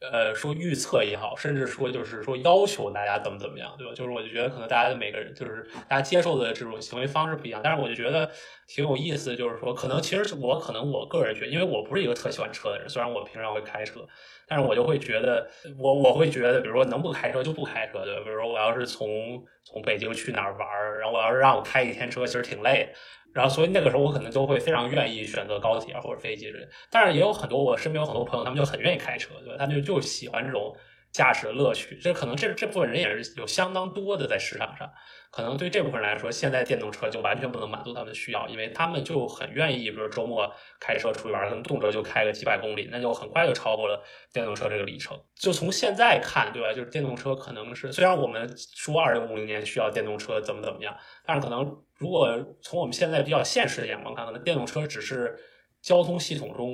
[0.00, 3.92] 呃，说预测也好，甚至说就是说要求大家怎么怎么样，对吧？
[3.94, 7.60] 就是我就觉得可能大家的每个人，就是大家接受的这种行为方式不一样。
[7.62, 8.30] 但是我就觉得
[8.72, 14.06] 挺有意思，就是说可能其实我可能我个人觉得，因为我不是一个特喜欢车的人，虽然我平常会开车。
[14.48, 18.22] 但是我就会觉得，我我会觉得，比如说能不开车就不开车，对吧？
[18.24, 22.88] 比如说我要是从从北京去哪儿玩儿，然后我要是让我开一天车，其实挺累。
[23.32, 26.66] 然后所以那个时候我可能就会非常愿意选择高铁或者飞机之类。
[26.90, 29.54] 但是也有很多我身边有很多朋友，他们就很愿意开车，对吧？
[29.56, 30.74] 他们就就喜欢这种
[31.12, 31.96] 驾驶的乐趣。
[31.96, 34.90] 这可能这这部分人也是有相当多的在市场上。
[35.32, 45.16] 可能对这部分人来说，现在电动车就完全不能满足他们的需要，因为他们就很愿意，比如周末开车出去玩，可能动辄就开个几百公里，那就很快就超过了电动车这个里程。
[45.36, 46.72] 就从现在看，对吧？
[46.72, 52.28] 就是电动车可能是，虽然我们说二零五零年需要电动车怎么怎么样，但是可能如果
[52.60, 55.38] 从我们现在比较现实的眼光看，可能电动车只是
[55.80, 56.72] 交通系统中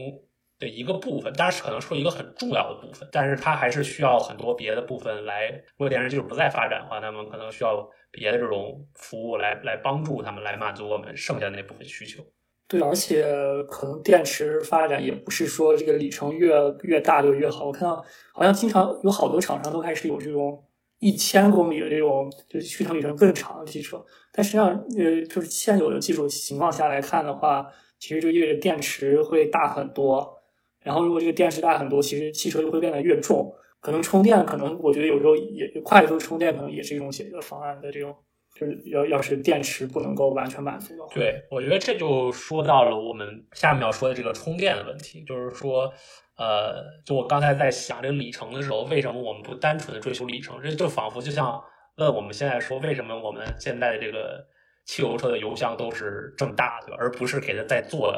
[0.59, 5.51] 的一个部分，当然是可能说一个很重要的部分，但是它还是需要很多别的部分来。
[5.51, 7.88] 如果电池技术不再发展的话，那么可能需要。
[8.12, 12.25] 别的这种服务来来帮助他们来满足我们剩下那部分需求。
[12.66, 13.27] 对，而且
[13.69, 17.66] 可能电池发展也不是说这个里程越越大就越好。
[17.66, 20.64] 我看到好像经常有好多厂商都开始有这种
[21.01, 24.03] 一千公里的这种就续航里程更长的汽车。
[24.33, 27.66] 但实际上，呃，就是现有的技术情况下来看的话，
[27.99, 30.36] 其实就意味着电池会大很多。
[30.87, 33.53] 然后如果这个电池大很多，其实汽车就会变得越重。
[33.81, 38.14] 可能充电，可能我觉得有时候也快速充电，可能也是一种解决方案的这种，
[38.55, 45.92] 就是要要是电池不能够完全满足的话，对，我觉得这就说到了我们下面要说的这个充电的问题，就是说，
[46.37, 50.59] 呃，就我刚才在想这个里程的时候，为什么我们不单纯的追求里程？
[50.62, 51.62] 这就仿佛就像
[51.96, 54.44] 问我们现在说，为什么我们现在的这个
[54.87, 56.96] 汽油车的油箱都是这么大，对吧？
[56.99, 58.12] 而不是给它再做。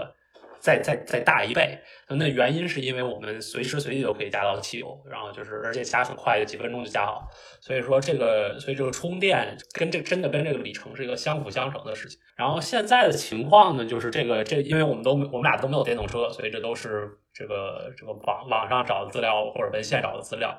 [0.60, 7.28] 再再再大一倍，那原因是因为我们随时随地都可以加到汽油，然后就是而且加很快，几分钟就加好。
[7.60, 12.18] 所以说这个，所以这个充电跟这真的跟这个里程是一个相辅相成的事情。
[12.36, 20.56] 然后现在的情况呢，就是这个这，因为我们都我们俩都没有电动车，所以这都是这个这个网网上找的资料或者文献找的资料。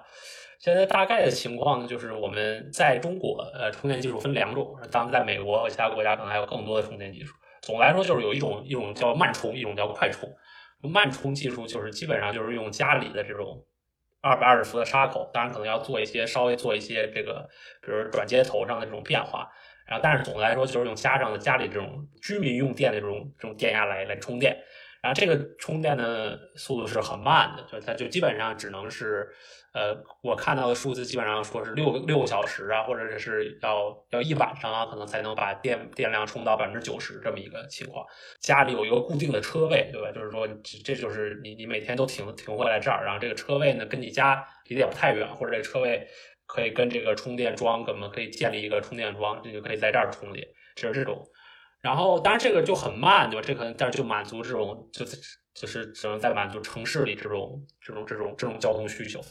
[0.59, 7.33] 现在大概的情况呢，就是我们在中国，呃，充电技术分两种，当然在美国和其他国家可能还有更多的充电技术。
[7.61, 10.29] 总的来说，就是有一种一种叫慢充，一种叫快充。
[10.81, 13.65] 慢充技术就是基本上就是用家里的这种
[14.21, 17.49] 二百二十伏的插口，当然可能要做一些稍微做一些这个，
[17.81, 19.49] 比如转接头上的这种变化。
[19.85, 24.57] 然后，但是总的来说就是用家上的家里这种居民用电的这种这种电压来来充电。
[25.01, 29.29] 然后这个充电的速度是很慢的，就它就基本上只能是。
[29.71, 38.03] 呃，我看到的数字基本上说是六六个小时啊，或者是要要一晚上啊，可能才能把电电量充到百分之九十这么一个情况。
[38.41, 40.11] 家里有一个固定的车位，对吧？
[40.11, 40.47] 就是说，
[40.83, 46.07] 这就是你你每天都停停回来这儿，然后这个车位呢跟你家离得也不太远，或者这车位
[46.47, 51.23] 可以跟这个充电桩，我们可以建立一个充电桩，这就可以在这儿充电，就是这种。
[51.81, 53.45] 然后，当然这个就很慢，对吧？
[53.47, 55.17] 这可能但是就满足这种就是
[55.53, 59.21] 就是只能在满足城市里这种这种这种这种交通需求。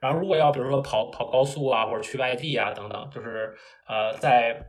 [0.00, 3.54] 然后，如果要比如说跑跑高速啊，或者去外地啊等等，就是
[3.86, 4.68] 呃，在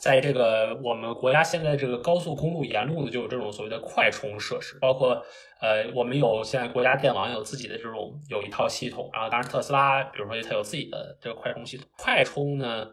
[0.00, 5.24] 在这个我们国家现在这个高速公路沿路呢，就有这种所谓的快充设施，包括
[5.60, 11.86] 呃，我们有现在国家电网有自己的这种有一套系统，然后当然特斯拉，比如说它有自己的这个快充系统。
[11.96, 12.86] 快充呢，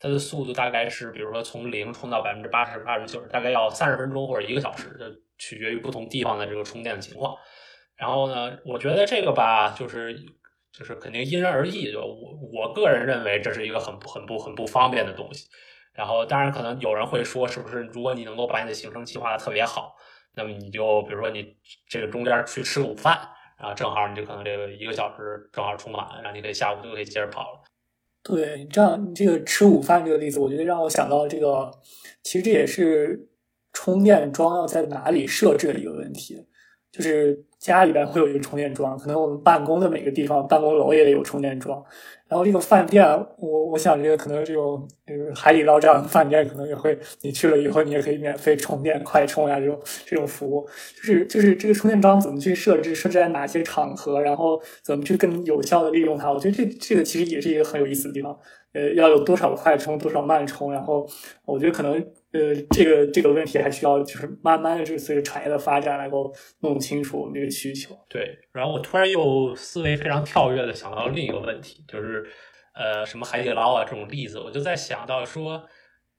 [0.00, 5.04] 它的速度大概是，比如说从零充到百分之八十、八十九十，大概要三十分钟或者一个小时，就
[5.36, 7.36] 取决于不同地方的这个充电的情况。
[7.96, 10.18] 然后呢，我觉得这个吧，就是
[10.72, 15.46] 就是肯定因人而异，就我我个人认为这是一个很很不很不方便的东西。
[15.92, 19.94] 然后，当然可能有人会说，是不是如果你能够把你的行程计划的特别好，
[20.34, 21.54] 那么你就比如说你
[21.88, 23.18] 这个中间去吃午饭，
[23.58, 27.59] 然后正好你就可能这个一个小时正好充满，然后你可以下午就可以接着跑了。
[28.22, 31.70] 对你，这样你这个吃午饭这个例子，我觉得让我想到这个，
[32.22, 33.28] 其实这也是
[33.72, 36.46] 充电桩要在哪里设置的一个问题，
[36.92, 37.44] 就是。
[37.60, 41.84] 家里边会有一个充电桩，可能我们办公的每个地方，办公楼也得有充电桩。
[42.26, 50.66] 然后这个饭店，我我想这个可能这种，就是海底捞这样的饭店，可能也会，你去了以后，你也可以免费充电、快充呀，这种这种服务。
[50.96, 56.32] 就是就是这个充电桩怎么去设置，设置在哪些场合，然后怎么去更有效的利用它？
[56.32, 58.34] 我觉得这这个其实也是一个很有意思的地方。
[58.72, 61.04] 呃，要有多少快充，多少慢充，然后
[61.44, 61.94] 我觉得可能
[62.32, 67.98] 呃，这个这个问题还需要就是慢慢的，就是随着产业的发展，能够弄清楚我们这个需求。
[68.08, 72.24] 对，然后我突然又思维非常跳跃的想到另一个问题，就是
[72.74, 75.64] 呃，什么海底捞啊这种例子，我就在想到说，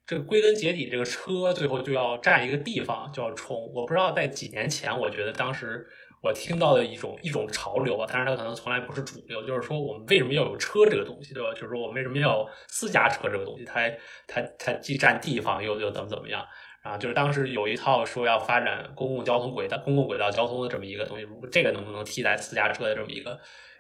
[0.05, 3.71] 这个归根结底，这个车最后就要占一个地方就要充。
[3.73, 5.87] 我不知道在几年前，我觉得当时。
[6.21, 9.43] 我听到的一种一种潮流啊，但是它可能从来不是主流。
[9.43, 11.51] 就是说，我们为什么要有车这个东西，对吧？
[11.53, 13.65] 就是说，我们为什么要有私家车这个东西？
[13.65, 13.89] 它
[14.27, 16.45] 它它既占地方，又又怎么怎么样？
[16.83, 23.39] 啊，就是当时有一套说要发展公共交通轨道、公共轨道交通的这么一个东西，如果这个能不能替代私家车的这么一个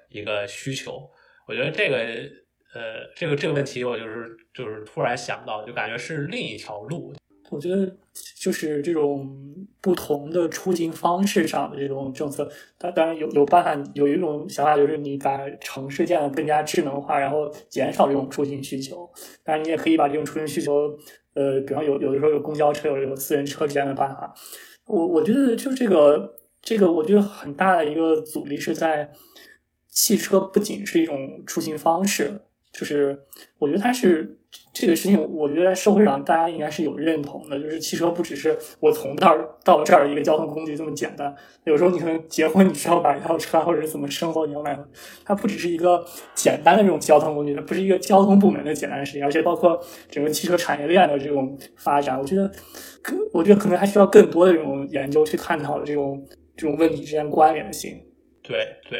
[0.09, 1.09] 一个需求？
[1.47, 1.97] 我觉得这个
[2.73, 7.13] 呃，这个这个问题，我就是就是突然想到，就感觉是另一条路。
[7.51, 7.95] 我觉得
[8.39, 9.29] 就是这种
[9.79, 13.91] 不同的出行方式上的这种政策，当当然有有办法。
[13.93, 19.09] 有一种想法就是你把城市建得更加智能化，然后减少这种出行需求。
[19.43, 20.97] 当然，你也可以把这种出行需求，
[21.33, 24.33] 呃，比方有有的时候有公交车，有有私人车这样的办法。
[24.87, 29.11] 我我觉得就这个这个，我觉得很大的一个阻力是在
[29.89, 33.19] 汽车不仅是一种出行方式，就是
[33.57, 34.37] 我觉得它是。
[34.73, 41.33] 这个事情，我觉得在社会上大家应该是有认同的，就是汽车不只是我从这儿到这儿一个交通工具这么简单。
[41.63, 44.77] 有时候你可能结婚，你需要买一套车，或者是怎么生活你要买，
[45.23, 46.03] 它不只是一个
[46.35, 49.79] 简单的这种交通工具，它不是一个交通部门的简单事情，而且包括
[50.09, 52.51] 整个汽车产业链的这种发展，我觉得，
[53.31, 56.21] 我觉得可能还需要更多的这种研究去探讨的这种
[56.57, 58.01] 这种问题之间关联性。
[58.41, 58.57] 对
[58.89, 58.99] 对。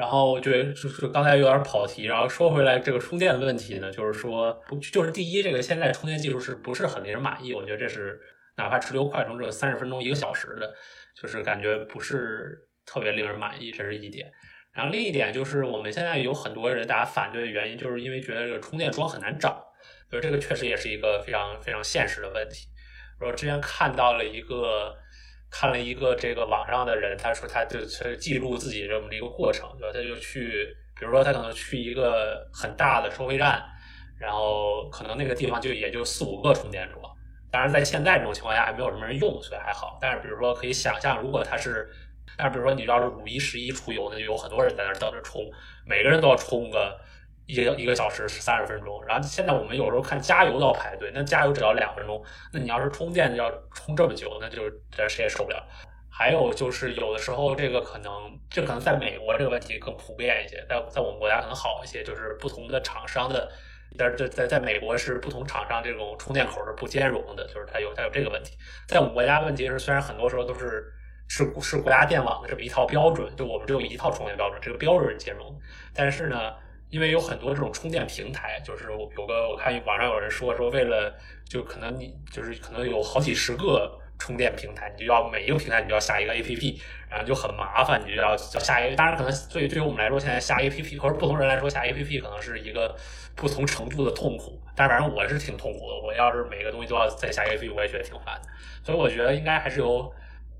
[0.00, 7.52] 然后就就是刚才有点跑题，然后说回来这个充电的问题呢，就是说不，就是第一，这个现在充电技术是不是很令人满意？
[7.52, 8.18] 我觉得这是
[8.56, 10.74] 哪怕直流快充这三十分钟一个小时的，
[11.14, 14.32] 就是感觉不是特别令人满意，这是一点。
[14.72, 19.62] 然后另一点就是我们现在有很多人大家反对的原因，就是因为觉得这个充电桩很难找，
[20.08, 22.68] 所以这个确实也是一个非常非常现实的问题。
[23.20, 24.96] 我之前看到了一个。
[25.50, 29.92] 看了一个这个网上的人，他说他就是记录自己这么一个过程，对吧？
[29.92, 30.66] 他就去，
[30.98, 33.62] 比如说他可能去一个很大的收费站，
[34.18, 37.02] 然后可能那个地方就也就四五个充电桩。
[37.50, 39.98] 当然，在现在这种情况下还没有什么人用，所以还好。
[40.00, 41.90] 但是，比如说可以想象，如果他是，
[42.38, 45.42] 但是比如说你要是五一、十一出游，那就有很多人在那儿等着充，
[45.84, 46.96] 每个人都要充个。
[47.50, 55.62] 一个一个小时是三十分钟，然后现在我们有时候看加油都要排队，那加油只要两分钟，那你要是充电要充这么久，那就这谁也受不了。
[56.08, 58.12] 还有就是有的时候这个可能，
[58.50, 63.50] 这可能在美国这个问题更普遍一些，在在我们国家可能好一些，就是不同的厂商的，
[63.96, 68.56] 但是在在在美国是不同厂商这种充电口是不兼容的，就是它有它有这个问题。
[68.86, 70.84] 在我们国家问题是，虽然很多时候都是
[71.28, 75.58] 是是国家电网的这么一套标准，就我们只有一套充电标准，这个标准是兼容，
[75.94, 76.52] 但是呢。
[76.90, 81.16] 因为有很多这种充电平台，就是有个我看网上有人说说，为了
[81.48, 88.96] 就可能你就是可能有好几十个充电平台，你就要每一个平台你就要下一个 A P P，然后就很麻烦，你就要要下一个。
[88.96, 92.96] 当然，可能对对于我们来说，现在下 A P P 或者不同人来说下 A P P 可能是一个
[93.36, 94.60] 不同程度的痛苦。
[94.74, 98.48] 但是反正我是挺痛苦的，我要是每个东西都要再下 A P P，我也觉得挺烦的。
[98.82, 100.12] 所以我觉得应该还是有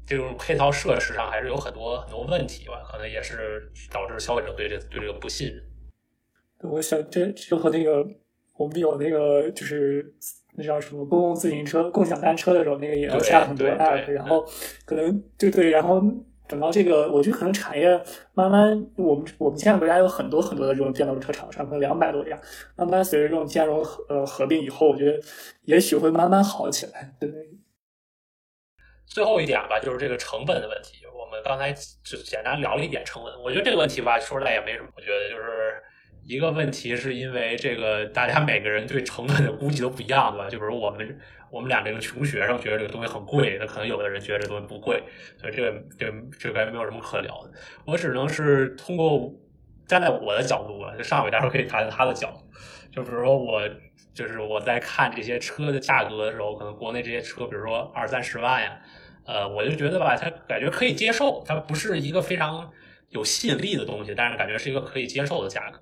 [0.07, 5.65] 这种配套设施上还是有很多很多问题吧，可能也是导致消费者对这对这个不信任。
[6.63, 8.07] 我想这就和那个
[8.57, 10.15] 我们有那个就是
[10.55, 14.45] 那叫什么公共自行车、共享单车的时候，那个也要下很多 app，然后
[14.85, 16.03] 可能就对，然后
[16.47, 17.89] 等到这个，我觉得可能产业
[18.35, 22.39] 慢慢，我们我们现在国家有很多很多的这种电动车厂商，可能两百多家，
[22.77, 25.19] 慢慢随着这种兼容呃合并以后，我觉得
[25.63, 27.15] 也许会慢慢好起来。
[27.21, 27.31] 对。
[29.07, 31.05] 最后一点吧，就是这个成本的问题。
[31.07, 31.73] 我们刚才
[32.05, 34.89] 就简单聊了一点成本，我觉得这个问题吧，说出来也没什么。
[34.97, 35.43] 我觉得就是
[36.25, 40.49] 一个问题，是因为这个大家每个人对成本的估计都不一样，对吧？
[40.49, 41.19] 就比如我们
[41.51, 45.03] 我们俩这个穷学生觉得这个东西很贵，那可能有的人觉得这东西不贵，
[45.37, 47.51] 所以这个这这个没有什么可聊的。
[47.85, 49.33] 我只能是通过
[49.87, 52.39] 站在我的角度吧，就上伟待会儿可以谈谈他的角度。
[52.93, 53.63] 就比如说我
[54.15, 58.81] 就是我在看这些车的价格的时候，可能国内这些车，比如说二三十万呀。
[59.27, 62.69] 呃，我就觉得吧，它感觉可以接受，它不是一个非常
[63.11, 65.79] 有吸引力的东西，但是感觉是一个可以接受的价格。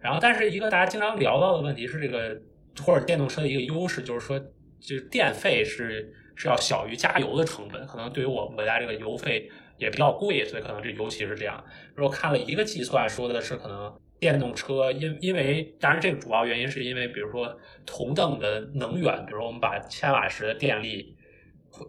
[0.00, 2.40] 然后，但是一个大家经常聊到的问题是，这个
[2.84, 4.38] 或者电动车的一个优势就是说，
[4.80, 7.86] 就是电费是是要小于加油的成本。
[7.86, 11.62] 可能对于我们国家这个油费也比较贵，所以可能这尤其是这样。
[11.94, 21.16] 如果看了一个计算，说的是可能电动车因因为，当然这个主要原因是因为，比如说同等的能源，比如说我们把千瓦时的电力。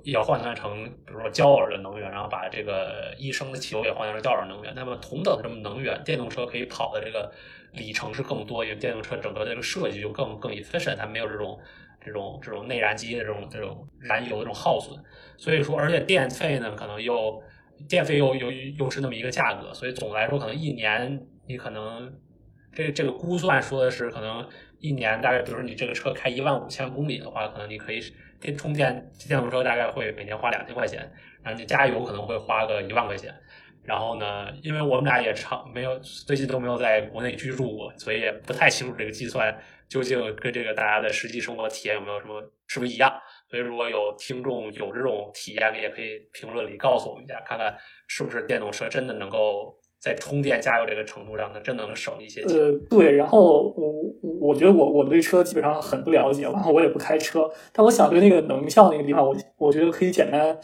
[0.04, 4.72] 要换算成，比如说焦耳的能源，然后把这个一升的汽油也换算成焦耳能源。
[4.76, 7.32] 那么同等的这么能源，电动车可以跑的这个
[7.74, 11.60] 里程是更多，因为电动车整个这个设计就更更 efficient，它没有这种
[12.04, 14.98] 这种这种内燃机的这种这种燃油的这种耗损。
[15.38, 17.42] 所以说，而且电费呢，可能又
[17.88, 22.14] 电费又又又是那么一个价格，所以总的来说，可能一年你可能
[22.74, 24.48] 这这个估算说的是，可能
[24.80, 28.02] 一年大概，比如说你这个车开一万五千公里的话，可能你可以。
[28.42, 31.00] 电充电电动车大概会每年花两千块钱，
[31.44, 33.32] 然后你加油可能会花个一万块钱。
[33.84, 39.58] 然后呢，因为我们俩也长没有最近都没有在国内居住过，所以也不太清楚这个计算
[39.90, 43.12] 究竟跟这个大家的实际生活体验有没有什么是不是一样。
[43.50, 47.76] 所以如果有听众有这种体验，也可以评论里告诉我们一下，看看
[48.08, 49.76] 是不是电动车真的能够。
[50.02, 52.58] 在充电加油这个程度上，它真的能省一些钱。
[52.58, 53.12] 呃，对。
[53.12, 53.94] 然后我
[54.40, 57.48] 我觉得我我对车基本上很不了解，然后我也不开车。
[57.72, 60.58] 但我想对那个能效那个地方，我我觉得可以简单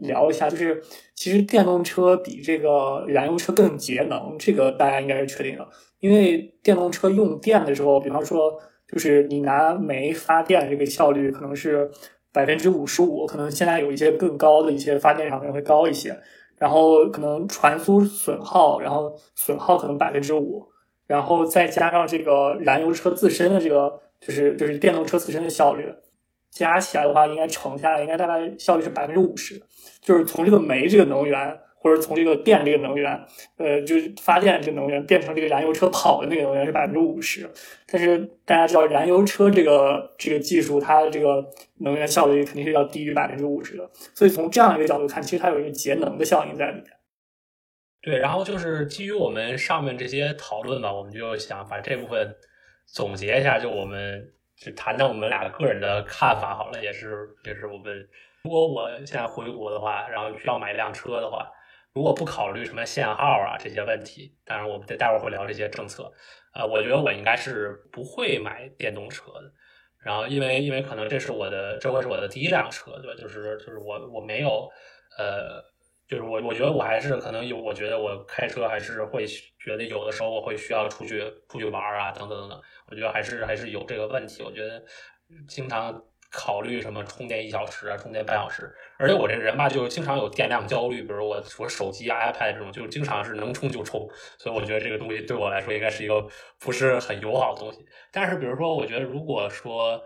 [0.00, 0.48] 聊一下。
[0.48, 0.82] 就是
[1.14, 5.68] 其实电动车比这个燃油车更节能，这个大家应该是确定的。
[6.00, 8.58] 因为电动车用电的时候，比方说
[8.90, 11.90] 就是你拿煤发电，这个效率可能是
[12.32, 16.18] 百分之五十五，可能现在有一些更高的一些发电厂可能会高一些。
[16.58, 20.66] 然后可能传输损耗，然后损耗可能百分之五，
[21.06, 25.92] 然后再加上这个燃油车自身的这个，就是就是电动车自身的效率，
[26.50, 29.62] 加起来的话，应该乘下来应该大概效率是百分之五十，
[30.00, 31.60] 就是从这个煤这个能源。
[31.80, 33.24] 或者从这个电这个能源，
[33.56, 37.48] 呃，就是发电这个能源变成这个燃油车跑的那个能源是百分之五十，
[37.86, 41.44] 但是大家知道燃油车这个这个技术，它的这个
[41.78, 46.86] 能源效率肯定是要低于百分之五十的，所以从这样一个角度看，其实它有一个节能的效应在里面。
[48.02, 52.34] 对，然后就是基于我们上面这些讨论吧，我们就想把这部分
[52.86, 58.08] 总结一下，就我们就谈谈我们俩个人的看法好了，也是也是我们
[58.42, 61.48] 如果我现在回国的话，然后需要买一辆车的话。
[61.98, 66.12] 如果不考虑什么限号啊这些问题，当然我们待会儿会聊这些政策。
[66.54, 69.52] 呃，我觉得我应该是不会买电动车的。
[69.98, 73.20] 然后，因为因为可能这是我的，这会是我的第一辆车，对吧？
[73.20, 74.70] 就是就是我我没有，
[75.18, 75.60] 呃，
[76.06, 79.26] 就是我我觉得我还是可能有，我觉得我开车还是会
[79.58, 82.62] 觉得有的时候我会需要出去出去玩啊，等等等等。
[82.86, 84.44] 我觉得还是还是有这个问题。
[84.44, 84.80] 我觉得
[85.48, 86.00] 经常。
[86.30, 94.08] 考虑什么充电一小时啊，充电半小时，而且我这人吧，就经常有电量焦虑，比如我我手机啊、iPad 这种，就经常是能充就充，
[94.38, 96.26] 所以我觉得这个东西对我来说应该是一个
[96.58, 97.84] 不是很友好的东西。
[98.12, 100.00] 但是，比如说，我觉得如果说，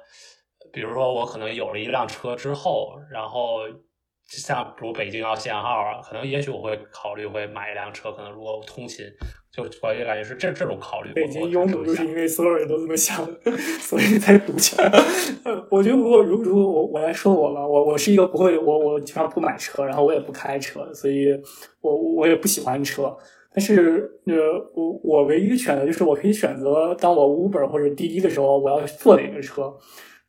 [0.72, 3.62] 比如说我可能有了一辆车之后，然后。
[4.24, 9.04] 像比如北京要限号啊，可能也许我会考虑会买一辆车，可能如果通勤，
[9.54, 11.12] 就我也感觉是这这种考虑。
[11.12, 13.28] 北京拥堵就是因为所有人都这么想，
[13.80, 14.90] 所以才堵起来。
[15.70, 21.26] 我觉得如果如如果我我来说我吧，我我是一个不会我我基本上不买车，然后我也不开车，所以
[21.82, 23.14] 我我也不喜欢车。
[23.54, 24.34] 但是呃
[24.74, 29.70] 我我唯一选择就是我可以选择当我 Uber 或者滴滴的时候，我要坐哪个车。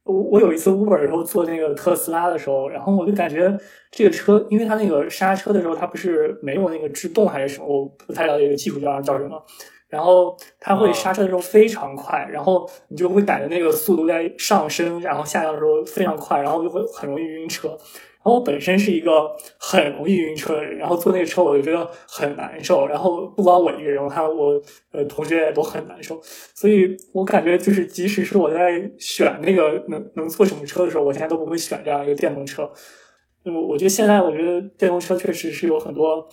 [0.03, 3.57] 我我有一次 Uber 的时候坐那个特斯拉的时候，然后我就感觉
[3.91, 9.41] 这个车，因为它那个刹车的时候，它不是没有那个制动还是什么，我不太了解这个技术叫叫什么。
[9.87, 17.77] 然后它会刹车的时候非常快，然后你就会感觉那个速度在上升，然后下降的时候非常快，然后就会很容易晕车。
[18.23, 22.87] 然后我本身是一个很容易晕车的人，然后坐那个车我就觉得很难受。
[22.87, 24.61] 然后不光我一个人，还有我
[24.93, 26.17] 呃同学也都很难受。
[26.55, 32.71] 所以我感觉就是，即使是我在选那个能能坐什么车的时候，我现在都不会选这样一个电动车。
[33.43, 36.25] 那么我觉得现在，我觉得电动车确实是有很多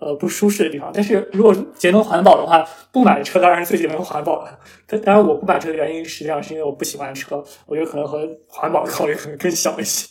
[0.00, 0.90] 呃不舒适的地方。
[0.92, 4.58] 但是如果节能环保的话，不买车当然是最节能环保的。
[4.88, 10.08] 但当然我不买车的原因实际上是因为我不喜欢车，我觉得可能和环保的考虑可能更小一些。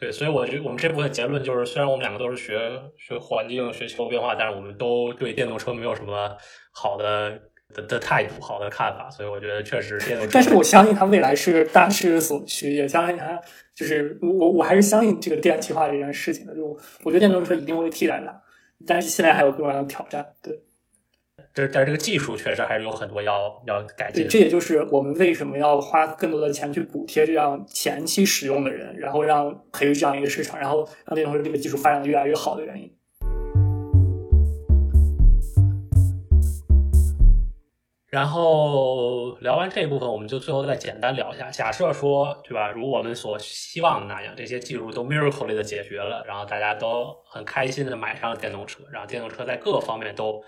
[0.00, 6.36] 对，所以我觉得我们这部分结论就是，虽然我们两个都是学学环境、学气候变化，但是我们都对电动车没有什么
[6.70, 7.36] 好的
[7.74, 9.10] 的的态度、好的看法。
[9.10, 10.30] 所以我觉得确实电动车。
[10.32, 13.40] 但是我相信它未来是大势所趋，也相信它
[13.74, 16.54] 就是我我还是相信这个电气化这件事情的。
[16.54, 16.66] 就
[17.02, 18.42] 我觉得电动车一定会替代它，
[18.86, 20.24] 但是现在还有各种各样的挑战。
[20.40, 20.56] 对。
[21.58, 24.22] 这但是这个技术确实还是有很多要要改进。
[24.22, 32.88] 对，这也就是我们为什么要花更多的钱去补贴这样前期使用的人，然后让培育这样一个市场，然后让电动车这个技术发展的越来越好的原因。
[38.08, 41.50] 然后聊完这一部分，我们就最后再简单聊一下。
[41.50, 42.70] 假设说，对吧？
[42.70, 50.40] 如我们所希望的那样，这些技术都 miracle 里的解决了，然后大家都很开心的买上了电动车，然后电动车在各个方面都。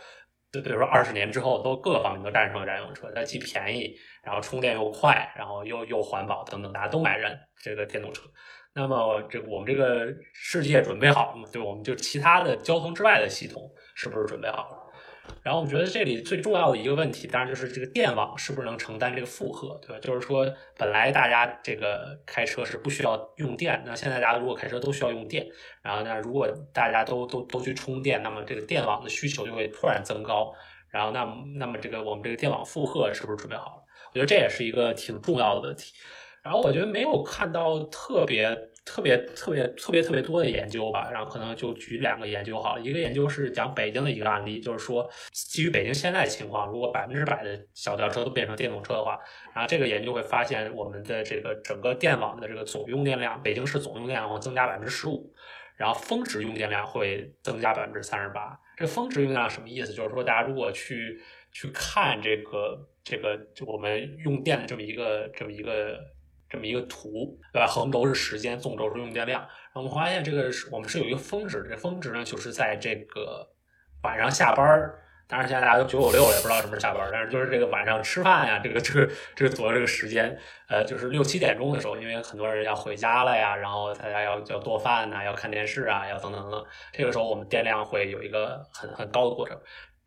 [0.52, 8.22] 就比如说二十年之后，都各方面都战胜了燃油车，它既便宜，然后充电又快，然后又又环保等等，大家都买认这个电动车。
[8.72, 11.48] 那么，这我们这个世界准备好了吗？
[11.52, 13.62] 对，我们就其他的交通之外的系统
[13.94, 14.79] 是不是准备好了？
[15.42, 19.98] 然后我觉得这里最重要的一个问题，当然就是这个电网是不是能承担这个负荷，对吧？
[20.00, 25.46] 就是说，本来大家这个开车是不需要用电，那现在大家如果开车都需要用电，
[25.82, 30.52] 然后那如果大家都都都去充电，那么这个电网的需求就会突然增高，
[30.90, 31.24] 然后那
[31.56, 33.82] 那么这个我们这个电网负荷是不是准备好了？
[34.10, 35.94] 我觉得这也是一个挺重要的问题。
[36.42, 38.69] 然后我觉得没有看到特别。
[38.82, 42.80] 特别特别特别特别多的研究吧，然后可能就举两个研究好了。
[42.80, 49.18] 一个研究是讲北京的一个案例，就是说基于北京现在情况，如果百分之百的小轿车都变成电动车的话，
[49.54, 55.32] 然后这个研究会发现我们的这个整个电网的这个总用电量，北京市总用电量会增加百分之十五，
[55.76, 58.58] 然后峰值用电量会增加百分之三十八。
[58.76, 59.92] 这峰值用电量什么意思？
[59.92, 61.20] 就是说大家如果去
[61.52, 66.00] 去看这个这个就我们用电的这么一个这么一个。
[66.50, 67.66] 这么一个图，对吧？
[67.66, 69.40] 横轴是时间，纵轴是用电量。
[69.40, 73.48] 然后我们发现，这个是我们是有一个峰值，这峰值呢，就是在这个
[74.02, 74.96] 晚上下班儿。
[75.28, 77.08] 当然，现在大家都九九六，也不知道什么时候下班。
[77.12, 80.36] 但是就是这个晚上吃饭呀，这个这个这个左右这个时间，
[80.68, 86.66] 呃，就是六七点钟的时候，因为很多人要回家了呀，然后大家要要做饭呐，要看电视啊，要等等等等。
[86.92, 89.56] 这个时候，我们电量会有一个很很高的过程。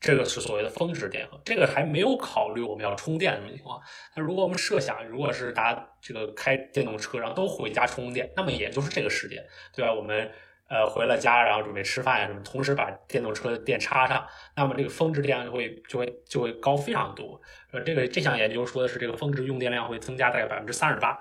[0.04, 3.80] 这个是所谓的峰值电荷，这个还没有考虑我们要充电这种情况。
[4.14, 9.42] 那如果我们设想，如果是大家这个开电动车，然后都回家充电，那么也就是这个时间，
[9.74, 9.94] 对吧？
[9.94, 10.30] 我们
[10.68, 14.28] 呃回了家，然后准备吃饭呀什么，同时把电动车的电插上，
[14.58, 17.42] 那么这个峰值电量就会就会就会高非常多。
[17.72, 21.18] 呃，这个这项研究说的是这个峰值用电量会增加大概百分之三十八。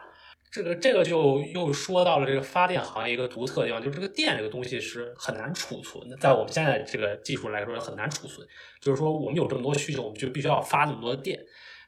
[0.53, 8.47] 这个这个就又说到了这个发电行业一个独特的地方，就是这个电这个东西是很难储存的，在我们现在这个技术来说很难储存。
[8.79, 11.43] 就是说我们有这么多需求，我们就必须要发那么多电。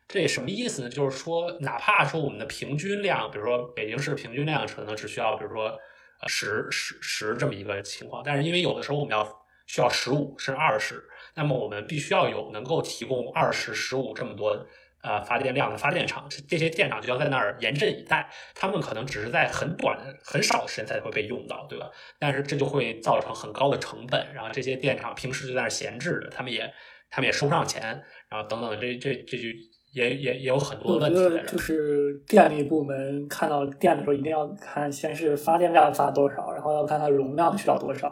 [0.08, 0.88] 这什么意思呢？
[0.88, 5.78] 就是说哪怕说我们的平均量，比如说北京市平均量可能只需要，比如说
[6.26, 9.26] 十十十这么一个情况，但是因为有的时候我们要
[9.66, 11.04] 需要十五甚至二十，
[11.34, 14.66] 那么我们必须要有能够提供二十十五这么多。
[15.04, 18.26] 呃，发电量的发电厂，这些电厂就要在那儿严阵以待。
[18.54, 21.90] 他们可能只是在很短、很少的时间才会被用到，对吧？
[22.18, 24.26] 但是这就会造成很高的成本。
[24.32, 26.72] 然后这些电厂平时就在那儿闲置着，他们也
[27.10, 27.82] 他们也收不上钱，
[28.30, 29.44] 然后等等，这这这就
[29.92, 31.18] 也也也有很多问题。
[31.18, 38.08] 我觉得就是电力部门看到电的时候，一定要看先是发电量发多少，然后要看它容量需要多少。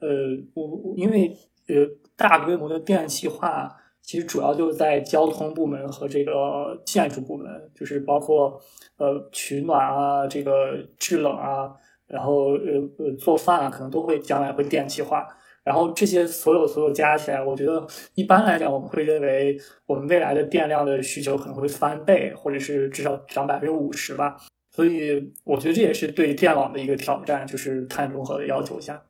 [0.00, 0.08] 呃，
[0.54, 1.28] 我因为
[1.68, 3.76] 呃大规模的电气化。
[4.04, 8.60] 其实主要就是在交通部门和这个建筑部门，就是包括
[8.98, 11.72] 呃取暖啊、这个制冷啊，
[12.06, 15.26] 然后呃呃做饭啊，可能都会将来会电气化。
[15.64, 17.82] 然后这些所有所有加起来，我觉得
[18.14, 24.36] 一般来讲，我们会认为我们未来的电量的需求可能会翻倍，或者是至少涨百分之五十吧。
[24.70, 29.02] 所以我觉得这也是对电网的一个挑战，就是碳中和的要求下。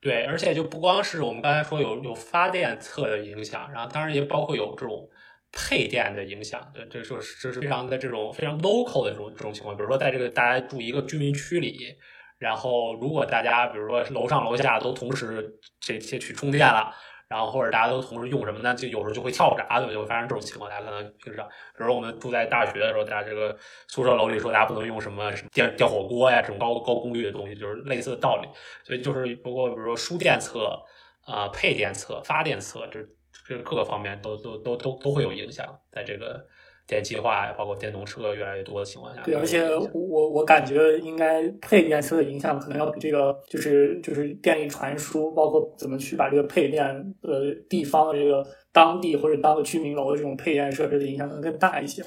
[0.00, 5.08] 对，而且就不光是我们刚才说有有发电侧的影响，然后当然也包括有这种
[5.52, 6.60] 配电的影响。
[6.72, 9.76] 对，这是这是非常的这种非常 local 的这种这种情况。
[9.76, 11.96] 比如说，在这个大家住一个居民区里，
[12.38, 16.94] 然后如果大家比如说楼上楼下都同时这些去充电了。
[17.30, 18.74] 然后或者大家都同时用什么呢？
[18.74, 19.92] 就有时候就会跳闸，对吧？
[19.92, 20.68] 就会发生这种情况。
[20.68, 23.56] 大家可能平时，比如说我们住在大学的时候，大家这个
[23.86, 28.48] 宿舍楼里说大家不能用什么什么电电火锅呀，这种高高功率的东西，就是类似的道理。
[28.82, 30.76] 所以就是包括比如说输电侧、
[31.24, 32.98] 啊配电侧、发电侧，这
[33.46, 35.78] 这各个方面都都都都都会有影响。
[35.92, 36.44] 在这个
[36.90, 39.22] 电气化，包括电动车越来越多的情况下。
[39.22, 39.62] 对，而且
[39.94, 46.84] 我我感觉应该配电车的影响可能要比这个就是就是电力传输，包括怎么去把这个配电
[47.22, 52.02] 呃地方的这个当地或者当个居民楼的这种配电设施的影响可能更大一些。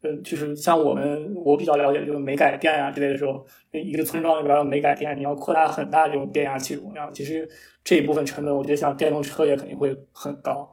[0.00, 7.48] 呃，就是像我们我比较了解，就是煤改电啊之类的时候，一个村庄里边的煤改电，你要扩大很大这种电压器容量，其实
[7.84, 10.68] 这一部分成本，我觉得像电动车也肯定会很高。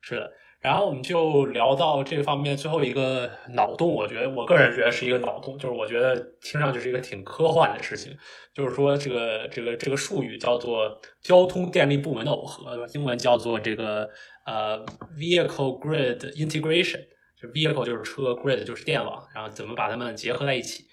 [0.00, 0.32] 是的，
[0.64, 8.16] 然后我们就聊到这方面最后一个脑洞，我觉得我个人觉得是一个脑洞，就是我觉得听上去是一个挺科幻的事情，
[8.54, 14.08] 就是说这个这个这个术语叫做交通电力部门的耦合，英文叫做这个
[14.46, 14.82] 呃
[15.18, 17.00] vehicle grid integration
[17.38, 17.46] 就。
[17.50, 20.86] vehicle 就是车，grid 就是电网，然后怎么把它们结合在一起？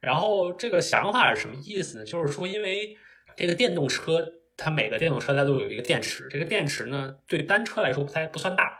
[0.00, 2.04] 然后这个想法是什么意思呢？
[2.04, 2.96] 就是说，因为
[3.36, 8.76] 这个电动车，它每个电动车它都有一个电池，这个电池呢，对单车来说不太不算大，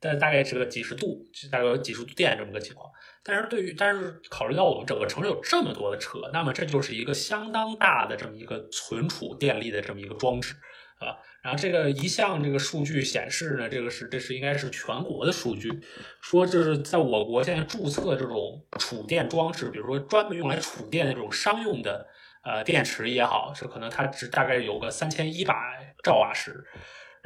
[0.00, 2.90] 但大概是个几十度，大概有几十度电这么个情况。
[3.22, 10.54] 但是对于但是考虑到我们整个城市有这么多的车，那么这就是一个相当大的这么一个存储电力的这么一个装置
[10.98, 11.18] 啊。
[11.42, 15.72] 然后这个一项这个数据显示呢，这个是这是应该是全国的数据，
[16.20, 22.06] 说就是在我国现在注册这种储电装置，比如说专门用来储电的这种商用的
[22.44, 25.54] 呃电池也好，是可能它只大概有个三千一百
[26.02, 26.64] 兆瓦时，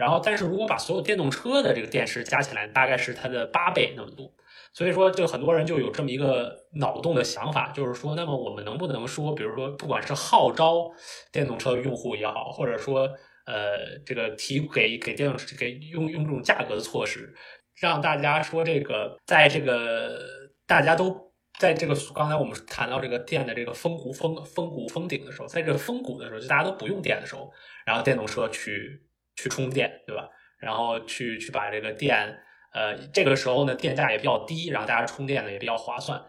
[0.00, 4.32] 然后但是如果把所有电动车的这个电池加起来，大概是它的八倍那么多，
[4.72, 10.90] 所以说就很多人就有这么一个脑洞的想法，就是说，那么我们能不能说，比如说不管是号召
[11.30, 13.06] 电动车用户也好，或者说
[13.44, 17.34] 呃，这个提给给电动车给用用这种价格的措施，
[17.78, 20.18] 让大家说这个，在这个
[20.66, 27.50] 大家都在这个刚才我们谈到这个电的这个峰谷峰峰谷峰顶的时候，在这个峰谷的时候，就大家都不用电的时候，
[27.84, 29.02] 然后电动车去
[29.42, 30.28] 去充电，对吧？
[30.58, 32.38] 然后去去把这个电，
[32.72, 36.22] 呃，这个时候呢，电价也比较低，然后大家充电呢也比较划算，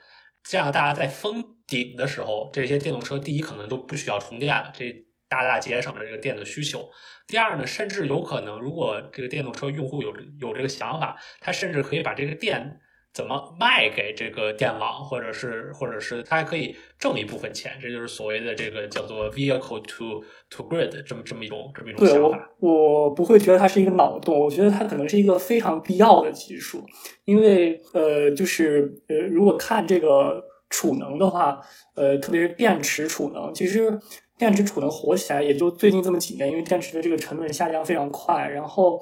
[0.43, 5.05] 这样大家在封顶的时候，这些电动车第一可能都不需要充电了，这。
[5.32, 6.89] 大大节省了这个电的需求。
[7.26, 12.82] 第二呢，甚至有可能，如果这个电动车用户有有这个想法，他甚至可以把这个电
[13.14, 17.74] 怎么卖给这个电网，或者是或者是它还可以挣一部分钱。
[17.82, 22.49] 这就是所谓的这个叫做 vehicle to to grid 这么这么一种这么一种想法。
[22.59, 26.86] 我我不会觉得它是一个脑洞，我觉得它可能是一个非常必要的技术，
[27.26, 31.59] 因为呃，就是呃，如果看这个储能的话，
[31.95, 33.99] 呃，特别是电池储能，其实。
[34.38, 38.49] 电池储能火起来也就最近这么几年，因为电池的这个成本下降非常快。
[38.49, 38.99] 然后，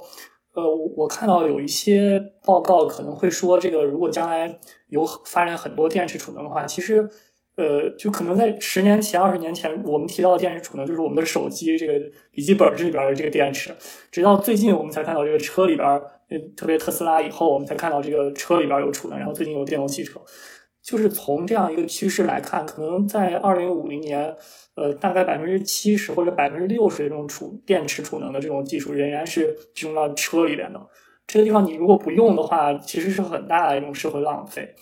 [0.53, 0.63] 呃，
[0.97, 7.07] 我看到有一些报告可能会说，这个如果将来有发展很多电池储能的话，其实，
[7.55, 11.93] 呃，就可能在十年前、二十年前，我们提到的电池储能就是我们的手机这个
[12.31, 13.71] 笔记本这里边的这个电池。
[14.11, 16.01] 直到最近，我们才看到这个车里边，
[16.57, 19.17] 特别特斯拉以后，我们才看到这个车里边有储能。
[19.17, 20.19] 然后最近有电动汽车，
[20.81, 24.35] 就是从这样一个趋势来看，可能在二零五零年。
[24.80, 30.80] 呃，大概百分之七十或者百分之六十的这种储电池储能的这种技术，仍然是集中到车里边的。
[31.27, 34.73] 这个地方你如果不用的话，其实是很大的一种社会浪费。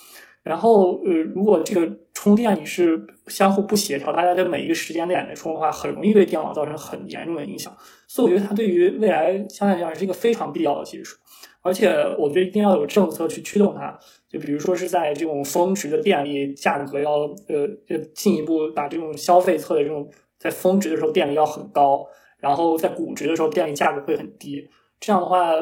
[0.44, 7.76] 然后，呃，如果这个充电你是相互不协调，大家在每一个时间点来充的话，很容易对电网造成很严重的影响。
[8.08, 11.18] 所以，我觉得它对于未来相对来讲是一个非常必要的技术。
[11.62, 14.00] 而且，我觉得一定要有政策去驱动它。
[14.30, 17.12] 就比如说是在这种峰值的电力价格要
[17.48, 22.06] 呃，就进一步把这种消费侧的这种在峰值的时候电力要很高，
[22.40, 24.68] 然后在谷值的时候电力价格会很低。
[25.00, 25.62] 这样的话，呃，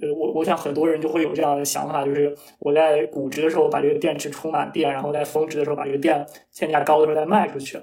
[0.00, 6.26] 呃，我我想很多人就会有这样的想法，就是我在谷值的时候把这个电池充满电，然后在峰值的时候把这个电
[6.58, 7.78] 电价高的时候再卖出去。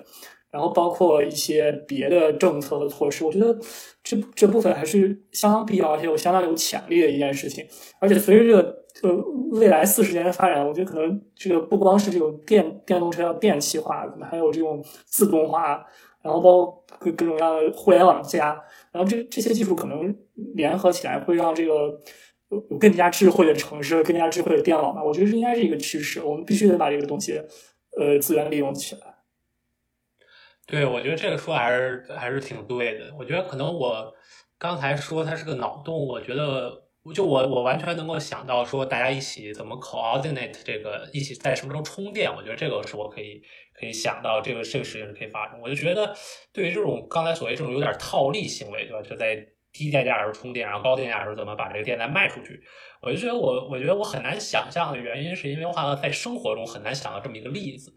[0.50, 3.58] 然后包括一些别的政策和措施，我觉得
[4.04, 7.66] 这这部分还是相当必要，而且有相当有潜力的一件事情。
[8.00, 9.12] 而且随着这个呃
[9.52, 15.86] 未来四十年的发展，我觉得可能这个不光是这种电电动车要电气化，可能还有这种自动化，
[16.22, 18.60] 然后包括各各种各样的互联网加，
[18.92, 20.16] 然后这这些技术可能
[20.56, 22.00] 联合起来，会让这个
[22.50, 25.04] 有更加智慧的城市、更加智慧的电网吧。
[25.04, 27.42] 我觉得这应该是一个趋势，我们必须得把这个东西
[28.00, 29.02] 呃资源利用起来。
[30.66, 33.14] 对，我觉得这个说还是还是挺对的。
[33.20, 34.14] 我觉得可能我
[34.58, 42.34] 刚才说它是个脑洞，我觉得就我我完全能够想到说大家一起怎么 coordinate 这个一起在什么时候充电。
[42.34, 43.42] 我觉得这个是我可以
[43.74, 45.60] 可以想到这个这个事情是可以发生。
[45.60, 46.16] 我就觉得
[46.54, 49.02] 对于这种刚才所谓这种有点套利行为，对吧？
[49.02, 49.36] 就在
[49.74, 52.62] 低电价的时候充电，然后高电价的时候怎么把这个电再卖出去？
[53.02, 57.94] 我就觉得我我觉得我很难想象的原因，是因为我好像在生活中很难想到这么一个例子。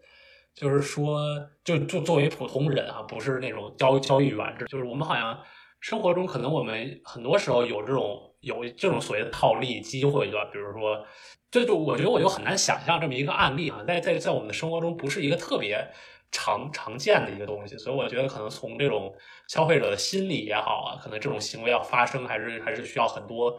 [0.53, 1.21] 就是说，
[1.63, 5.39] 就就作为普通人啊，不是那种交交易员，这就是我们好像
[5.79, 10.49] 生活中可能我们很多时候有这种有这种所谓的套利机会，对吧？
[10.51, 11.05] 比如说，
[11.51, 15.85] 这就我觉得我就很难想象这么一个案例啊，在在在我们的生活中不是一个特别
[16.31, 19.13] 常常见的一个东西，所以我觉得可能从这种
[19.47, 23.55] 消费者的心理也好啊，可能这种行为要发生，还是还是需要很多，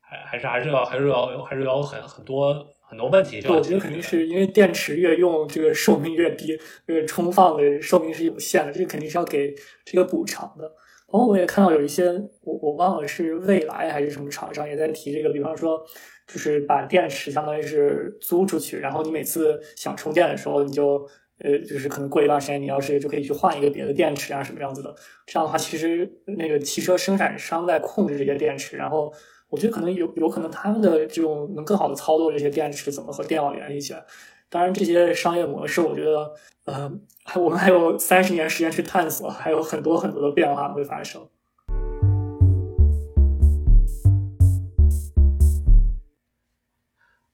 [0.00, 3.42] 还还是还是要还是要还是要很很多很多问题。
[3.48, 10.70] 我觉得肯定是因为电池越用，这个寿命越低，这个充放的寿命是有限的，这个肯定是要给这个补偿的。
[11.12, 12.10] 然后我也看到有一些，
[12.40, 15.78] 我我忘了是未来还是什么厂商也在提这个，比方说，
[16.26, 21.06] 就是把电池相当于是租出去，然后你每次想充电的时候，你就
[21.40, 24.94] 呃，就是可能过一段时间，你要是就可以去换一个别的电池啊，什么样子的。
[25.26, 29.12] 这样的话，其实那个汽车生产商在控制这些电池，然后
[29.50, 34.02] 我觉得可能有有可能他们的这种能更好的操作这些电池怎么和电网联系起来。
[34.48, 36.30] 当然，这些商业模式，我觉得，
[36.64, 36.92] 呃，
[37.34, 41.28] 我们 还有三十年时间去探索，还有很多很多的变化会发生。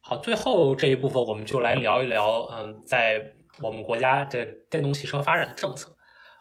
[0.01, 5.95] 好，最后这一部分我们就来聊一聊，嗯，在我们国家的电动汽车发展的政策。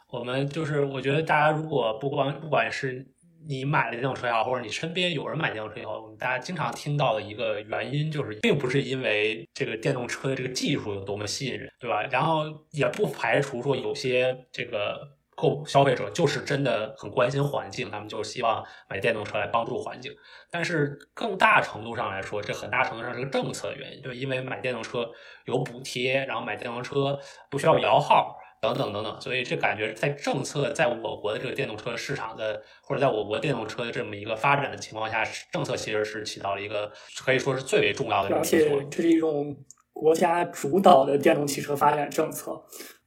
[0.10, 3.06] 我们就是，我觉得大家如果不光不管是。
[3.48, 12.04] 你买了电动车也好，或者你身边有人买电动车也好，我们大家经常听到的一个原因就是，并不是因为这个电动车的这个技术有多么吸引人，对吧？
[12.12, 15.00] 然后也不排除说有些这个
[15.36, 20.12] 购消费者就是真的很关心环境，他们就希望买电动车来帮助环境。
[20.52, 25.08] 但是更大程度上来说，这很大程度上是个政策的原因，就因为买电动车
[25.46, 27.18] 有补贴，然后买电动车
[27.50, 28.36] 不需要摇号。
[28.60, 36.92] 等等等等，所以这感觉在政策在我国的这个电动车市场的，或者在我国电动车的这么一个发展的情况下，政策其实是起到了一个
[37.24, 38.36] 可以说是最为重要的。
[38.36, 39.56] 而且这是一种
[39.94, 42.60] 国家主导的电动汽车发展政策。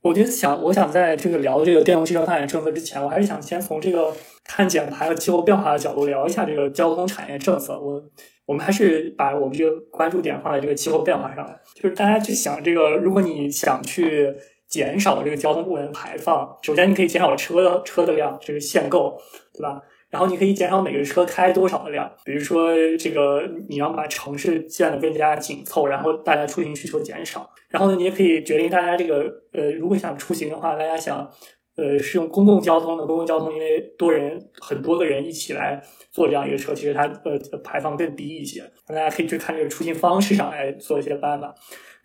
[0.03, 7.78] 我觉得想，我想在这个聊这个电动汽车发展政策之前，我还是想先从这个碳减排和气候变化的角度聊一下这个交通产业政策。
[7.78, 8.01] 我
[8.46, 14.32] 我们还是把我们这个关注点放在这个气候变化上来，就是大家去想这个，如果你想去。
[14.71, 19.21] 减少这个交通部门排放，首先你可以减少车车的量，这个限购，
[19.53, 19.83] 对吧？
[20.09, 27.49] 然后你可以减少每个车开多少的量，比如说这个你要把城市建得更加紧凑，然后大家出行需求减少。
[27.68, 31.29] 然后呢，你也可以决定大家这个呃，如果想出行的话，大家想
[31.77, 38.62] 呃是用公共交通的公共交通，因为多人很多个人一起来坐这样一个车，其实它呃排放更低一些。
[38.89, 41.55] 大家可以去看这个出行方式上来做一些办法。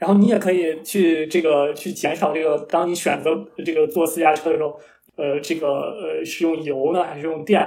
[0.05, 3.31] 然后你也可以去这个去减少这个，当你选择
[3.65, 4.79] 这个坐私家车的时候，
[5.15, 7.59] 呃，这个呃是用油呢还是用电？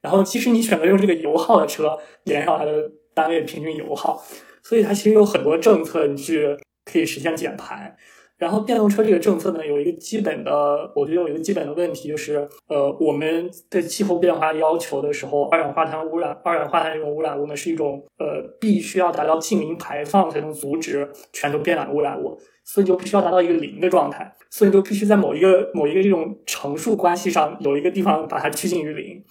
[0.00, 4.24] 然后其实你选择用这个油耗的车，减少它的单位平均油耗，
[4.62, 7.94] 所以它其实有很多政策你去可以实现减排。
[8.42, 10.50] 然后电动车这个政策呢，有一个基本的，
[10.96, 29.22] 我觉得有一个基本的问题就是，呃，我们对气候变化要求的时候，二氧化碳污染，二氧化碳这种污染物呢，是一种呃，必须要达到净零排放才能阻止全球变暖的污染物，所以就必须要达到一个零的状态，所以就必须在某一个某一个这种乘数关系上有一个地方把它趋近于零。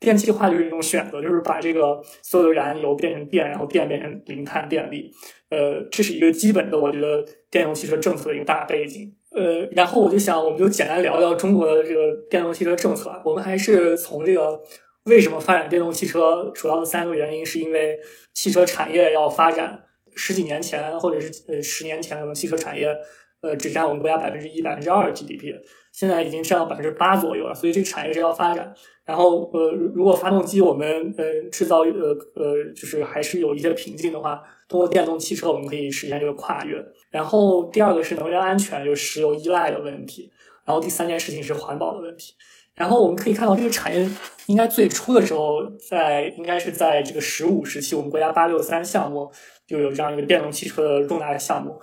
[0.00, 5.12] 电气化就是一种选择，就是把这个所有的燃油变成电，然后电变成零碳电力。
[5.50, 9.14] 呃，这是一个基本的，我觉得电动汽车政策的一个大背景。
[9.30, 13.12] 呃，然后我就想，我们就简单聊聊中国的这个电动汽车政策。
[13.24, 14.60] 我们还是从这个
[15.04, 17.98] 为什么发展电动汽车主要的三个原因，是因为
[18.32, 19.84] 汽车产业要发展。
[20.16, 22.88] 十几年前或者是呃十年前，我们汽车产业
[23.42, 25.54] 呃只占我们国家百分之一、百分之二 GDP，
[25.92, 27.54] 现在已经占到百分之八左右了。
[27.54, 28.74] 所以这个产业是要发展。
[29.04, 36.80] 然后，呃，如果发动机我们呃制造呃呃就是还是有一些瓶颈的话，通过电动汽车我们可以实现这个跨越。
[37.10, 40.30] 然后第二个是能源安全，就是石油依赖的问题。
[40.64, 42.34] 然后第三件事情是环保的问题。
[42.76, 44.08] 然后我们可以看到这个产业
[44.46, 49.28] 应该最初的时候，在应该是在这个十五时期，我们国家八六三项目
[49.66, 51.80] 就有这样一个电动汽车的重大的项目，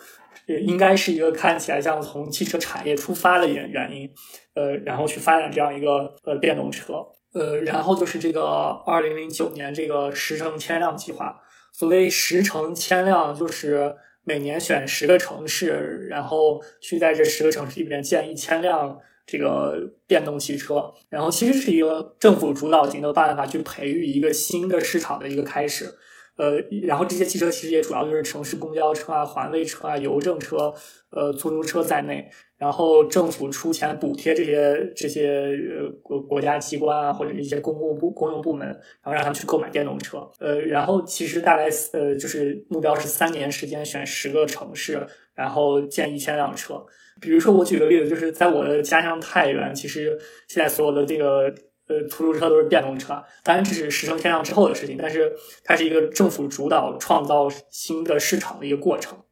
[0.48, 4.10] 也应该是一个看起来像从汽车产业出发的原原因，
[4.56, 7.06] 呃，然后去发展这样一个呃电动车。
[7.34, 8.42] 呃，然后就是这个
[8.86, 11.40] 二零零九年这个十城千辆计划。
[11.74, 13.94] 所谓十城千辆，就是
[14.24, 19.78] 每年选十个城市，然后去在这十个城市里面建一千辆这个
[20.08, 20.92] 电动汽车。
[21.10, 25.94] 然后其实是一个政府主导型的办法，去培育一个新的市场的一个开始。
[26.38, 30.74] 呃，然后这些汽车其实也主要就是城市公交车啊、环卫车啊、邮政车、
[31.10, 32.30] 呃出租车在内。
[32.58, 40.28] 然后政府出钱补贴这些这些呃国国家机关啊，或者一些公共部公用部门，然后让他们去购买电动车。
[40.40, 46.84] 呃，然后其实大概呃就是目标是三年时间选十个城市，然后建一千辆车。
[47.22, 50.18] 比如说我举个例子，就是在我的家乡太原，其实
[50.48, 51.54] 现在所有的这个
[51.88, 53.24] 呃出租车都是电动车。
[53.44, 59.24] 当然这是十成天量之后的事情，但是它是一个政府主导创造新的市场的一个过程。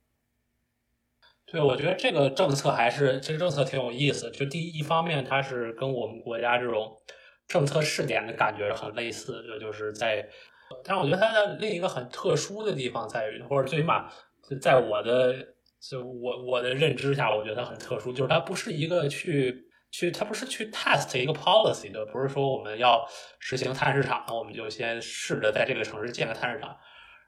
[1.45, 4.29] 对，我觉得这个政策还是这个政策挺有意思。
[4.31, 6.97] 就第一方面，它是跟我们国家这种
[7.47, 10.27] 政策试点的感觉很类似，就就是在。
[10.83, 14.09] 但是我觉得它的另一个很特殊的地方在于，或者最起码
[14.59, 15.35] 在我的
[15.79, 23.07] 就我我的认知下，我觉得它很特殊，就是它不是一个去去，它不是去 test 一个 policy 的，不是说我们要
[23.39, 26.77] 实行碳市场，我们就先试着在这个城市建个碳市场，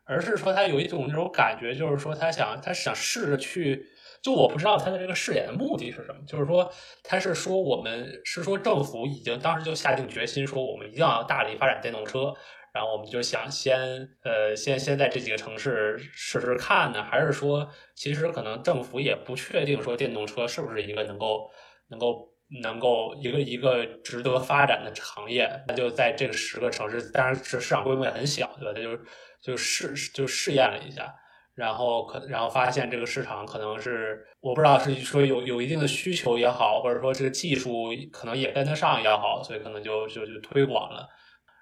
[0.06, 3.86] 而是说他有一种那种感觉，就是说他想他想试着去。
[4.20, 6.70] 就我不知道他的这个试点的目的是什么，就是说
[7.04, 12.34] 他是说我们是说政府已经当时就下定决心说我们一定要大力发展电动车，
[12.74, 21.52] 然后我们就想先呃先先在这几个城市试试看呢，还是说其实可能政府也不确定说电动车是不是一个能够
[21.90, 22.28] 能够
[22.62, 28.74] 能够一个一个值得发展的行业，那就在这个十个城市，当然市市场规模也很小，对吧？
[28.74, 28.98] 他就
[29.42, 31.14] 就试就试验了一下。
[31.56, 41.10] 然后可，然后发现这个市场可能是我不知道是说有有一定的需求也好，或者说这个技术可能也跟得上也好，所以可能就就就推广了。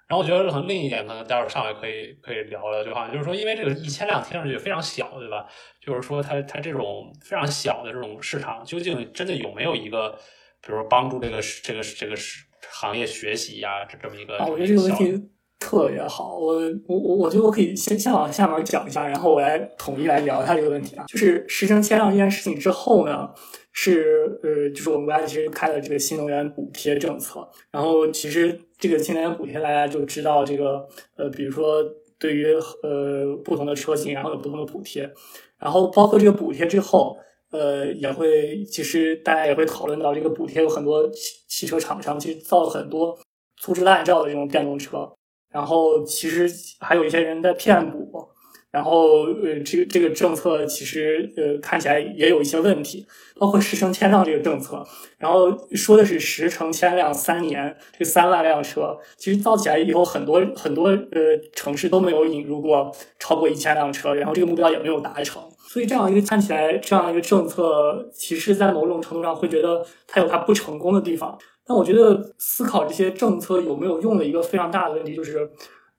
[0.06, 5.46] 然后我觉得可能另一点，可能待会儿上来可以可以聊聊，就好像就是说，因为这个一千辆听上去非常小，对吧？
[5.80, 10.16] 就是说它它这种非常小的这种市场，究竟真的有没有一个，
[10.66, 12.14] 比如帮助这个这个这个
[12.68, 14.36] 行业学习呀，这这么一个？
[14.38, 15.30] 啊，我觉得这个问题。
[15.58, 21.04] 特别好，我我我我觉得我可以先先往下面讲一下，然后我来统一来聊一下这个问题啊。
[21.08, 23.30] 就是实成千辆这件事情之后呢，
[23.72, 27.48] 是呃，就是我们国家其实开了这个新能源补贴政策。
[27.70, 30.86] 然后其实这个新能源补贴大家就知道，这个
[31.16, 31.82] 呃，比如说
[32.18, 35.10] 对于呃不同的车型，然后有不同的补贴。
[35.58, 37.16] 然后包括这个补贴之后，
[37.50, 43.16] 呃，也会其实大家也会讨论到这个补贴有很多汽汽车厂商其实造了很多
[43.60, 45.10] 粗制滥造的这种电动车。
[45.48, 48.28] 然后其实还有一些人在骗补，
[48.76, 53.06] 然后呃，这个这个政策其实呃看起来也有一些问题，
[53.40, 54.84] 包括十成千辆这个政策，
[55.16, 61.20] 然后说的是十成千辆三年，这三万辆车，其实造起来以后很多很多呃
[61.54, 71.38] 城市都没有引入过超过一千辆车，然后这个目标也没有达成，所以这样一个看起来这样一个政策，其实在某种程度上会觉得它有它不成功的地方。
[71.66, 75.50] 那我觉得思考这些政策有没有用的一个非常大的问题，就是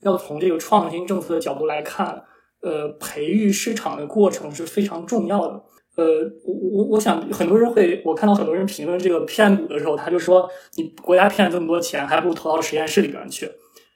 [0.01, 2.23] 要从这个创新政策的角度来看，
[2.61, 5.63] 呃，培育市场的过程是非常重要的。
[5.95, 6.05] 呃，
[6.45, 13.49] 我我我想很多人会，我看到很多人评论这个骗补的时候，他就说你国家骗了这么多钱，还不如投到实验室里边去。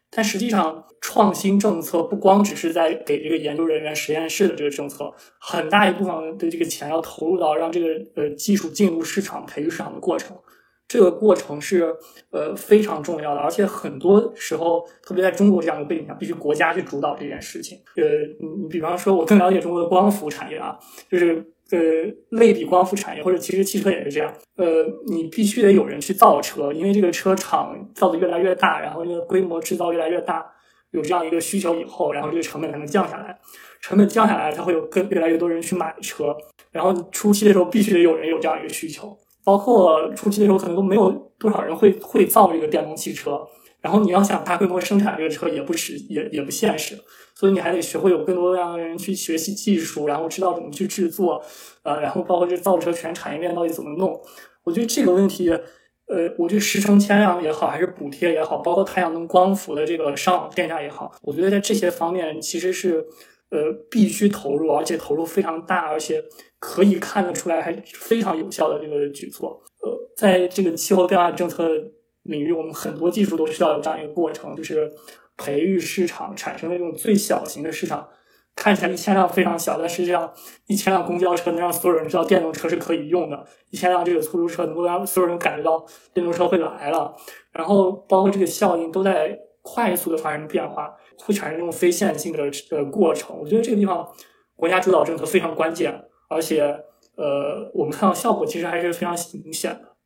[0.10, 10.36] 但实际上，创新政策不光只是在给这个研究人员、实验室的这个政策，很大一部分的这个钱要投入到让这个呃技术进入市场、培育市场的过程。
[10.92, 11.96] 这个过程是
[12.32, 17.80] 呃非常重要的，而且很多时候，特别在中国这样的背景下，必须国家去主导这件事情。
[17.96, 18.04] 呃，
[18.42, 20.78] 你你比方说，我更了解中国的光伏产业啊，
[21.10, 21.38] 就是
[21.72, 21.80] 呃
[22.32, 24.34] 类比光伏产业，或者其实汽车也是这样。
[24.58, 30.46] 呃，你必须得有人去造车，因为这个车厂造的越来越大，然后这个规模制造越来越大，
[30.92, 33.40] 有这样一个需求以后，然后这个成本才能降下来。
[33.80, 36.36] 成本降下来，才会有更越来越多人去买车。
[36.70, 39.18] 然后初期的时候，必须得有人有这样一个需求。
[39.44, 43.40] 包括初期的时候，可能都没有多少人会会造这个电动汽车。
[43.82, 46.96] 然后你要想大规模生产这个车，也不实也也不现实。
[47.34, 51.44] 所以你还得学会有更多样的人去学习技术，然后知道怎么去制作，
[51.82, 54.22] 呃，然后包括这造车全产业链到底怎么弄。
[54.64, 63.04] 我觉得这个问题，呃，我觉得十成千辆也好，还是补贴也好，包括太阳能光伏的这个上网电价也好，我觉得在这些方面其实是
[63.52, 66.24] 呃必须投入，而且投入非常大，而且。
[66.64, 69.60] 可以看得出来，还非常有效的这个举措。
[69.82, 71.68] 呃，在这个气候变化政策
[72.22, 74.88] 领域，我们很多技术都需要有这样一个过程，就是
[75.36, 78.08] 培育市场，产生那种最小型的市场。
[78.56, 80.32] 看起来一千辆非常小，但实际上
[80.68, 85.84] 一千辆公交车能让所有人知道电动车是可以用的，一千辆这个出租车能够让所有人感觉到
[86.14, 87.12] 电动车会来了。
[87.52, 90.96] 然后，包括这个效应都在快速的发生变化，
[91.26, 93.38] 会产生这种非线性的呃过程。
[93.38, 94.08] 我觉得这个地方
[94.56, 96.08] 国家主导政策非常关键。
[96.30, 96.62] 而且，
[97.18, 99.14] 呃，我们看到效果其实还是非常
[99.44, 99.98] 明显的。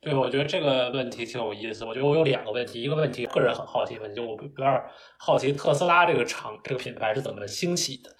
[0.00, 1.84] 对，我觉得这个问题挺有意思。
[1.84, 4.82] 我觉得我有两个问题，一个问题个人很好奇，问题就我有点
[5.18, 8.10] 好奇特斯拉这个厂这个品牌是怎么兴起的。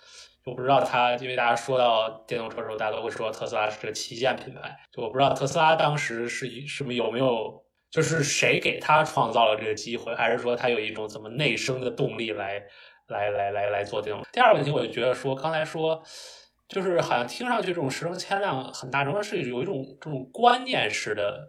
[0.45, 4.77] 我不知道它，因为大家说到电动车的时候，大家都会说特斯拉是个旗舰品牌。
[4.93, 7.62] 就我不知道特斯拉当时是一，是不是有没有，
[7.93, 12.61] 就是谁给他创造了这个机会，还是说他有一种怎么内生的动力来
[13.07, 14.21] 来来来来做这种？
[14.33, 16.03] 第二个问题，我就觉得说刚才说。
[16.69, 21.47] 就是好像听上去这种十成千辆很大程度是有一种这种观念式的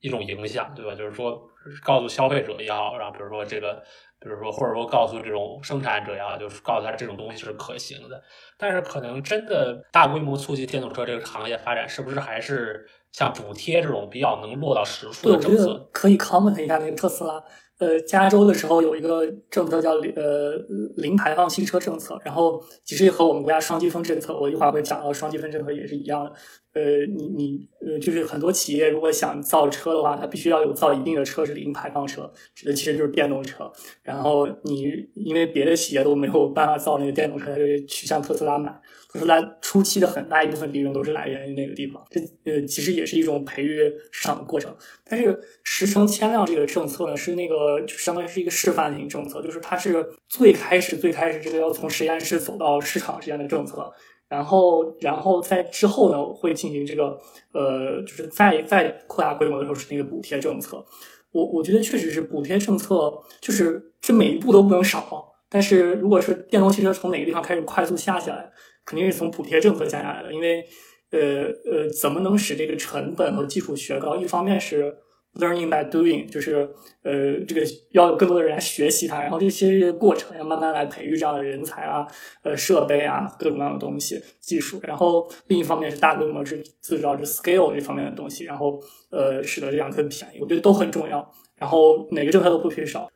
[0.00, 0.94] 一种影响，对吧？
[0.94, 1.40] 就是说
[1.82, 3.82] 告诉消费者也好，然后比如说这个，
[4.20, 8.22] 比如说或者说告诉这种生产者也好，就是告诉他这种东西是可行的。
[8.58, 15.88] 但是可能真的大规模促进电动车这个行业发展，是不是还是像补贴这种比较能落到实处的政策？
[15.92, 17.42] 可以 comment 一下那个特斯拉。
[17.78, 20.56] 呃，加州的时候有一个政策叫呃
[20.96, 26.32] 零排放汽车政策，然后其实也和我们国家双积分政策，我一会儿会讲到双积分政策也是一样的。
[26.78, 33.70] 呃，你你呃，就是很多企业如果想造车的话，它必须要有造一定的车是零排放车，指的其实就是电动车。
[34.02, 38.80] 然后你因为别的企业都没有办法造那个电动车，它就去向特斯拉买。
[39.10, 42.04] 特斯拉初期的很大一部分利润都是来源于那个地方。
[42.10, 44.72] 这呃，其实也是一种培育市场的过程。
[45.04, 53.90] 但是十成千辆这个政策呢，是那个就相当于是一个示范性政策，就是它是最开始最开始这个要从实验室走到市场这样的政策。
[54.28, 57.18] 然后，然后在之后呢，会进行这个，
[57.52, 60.84] 呃，就是再再扩大规模的时候是那个补贴政策。
[61.32, 65.32] 我我觉得确实是补贴政策，就是这每一步都不能少。
[65.48, 68.50] 但是如果是电动汽车从哪个地方开始快速下下来，
[68.84, 70.32] 肯定是从补贴政策下下来的。
[70.32, 70.62] 因为，
[71.10, 74.16] 呃呃，怎么能使这个成本和技术学高？
[74.16, 74.94] 一方面是。
[75.34, 76.68] Learning by doing，就是
[77.02, 82.04] 呃，这个要有更多的人来学习它，然后这些过程要慢慢来培育这样的人才啊，
[82.42, 84.80] 呃，设备啊，各种各样的东西、技术。
[84.82, 90.40] 然后另一方面是大规模制制造，这 scale 这方面的东西，然后呃，使得这样更便宜。
[90.40, 93.08] 我觉得都很重要，然后哪个政策都不缺少。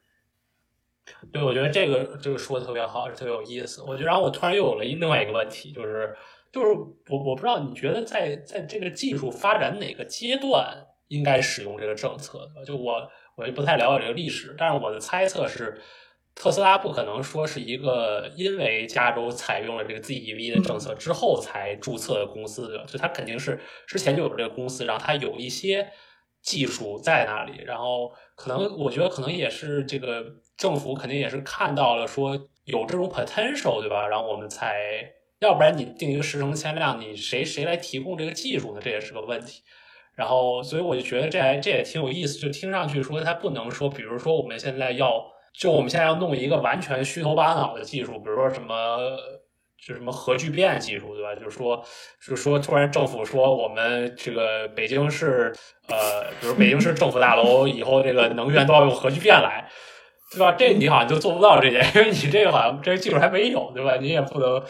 [1.33, 3.83] 对，我觉得这个这个说的特别好，特别有意思。
[3.83, 6.15] 我觉得，然后我突然又有了一另外一个问题，就是
[6.53, 6.69] 就是
[7.09, 10.87] 我我不知道你觉得在在这个技术发展哪个阶段？
[11.13, 13.07] 应该使用这个政策的，就我
[13.37, 15.79] 我也不太了解这个历史，但是我的猜测是，
[16.35, 25.87] 特斯拉不可能说是一个因为加州采用了这个 ZEV 的政策之后才注册的公司的，就它肯定是之前就有这个公司，然后它有一些
[26.41, 30.25] 技术在那里，然后可能我觉得可能也是这个
[30.57, 32.35] 政府肯定也是看到了说
[32.65, 34.09] 有这种 potential 对吧？
[34.09, 34.75] 然后我们才，
[35.41, 38.81] 要不然你定一个十成千量，你谁谁来提供这个技术呢？
[38.83, 39.63] 这也是个问题。
[40.15, 45.25] 然后，所以我就觉得这还这也挺有意思，就听上去说它不能说，比如说我们现在要，
[45.59, 48.99] 就我们现在要弄一个完全虚头巴脑的技术，比如说什么，
[49.85, 51.35] 就什么核聚变技术，对吧？
[51.35, 51.83] 就是说，
[52.21, 55.53] 是说突然政府说我们这个北京市，
[55.89, 59.67] 呃，比如北京市政府大楼以后这个能源都要用核聚变来，
[60.31, 60.53] 对吧？
[60.53, 63.97] 这你好像就做不到这件，因为你这个好像这个技术还没有，对吧？
[63.97, 64.63] 你也不能，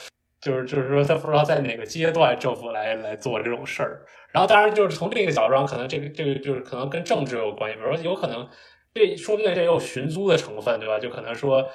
[0.43, 4.03] 就是就是说他不知道在哪个阶段政府来来做这种事儿。
[4.33, 7.77] 然后，当然，就是从另一个角度上，可能这个这个就是可能跟政治有关系。
[7.79, 8.49] 比如说，有可能
[8.93, 10.99] 这说不定这也有寻租的成分，对吧？
[10.99, 11.67] 就可能说，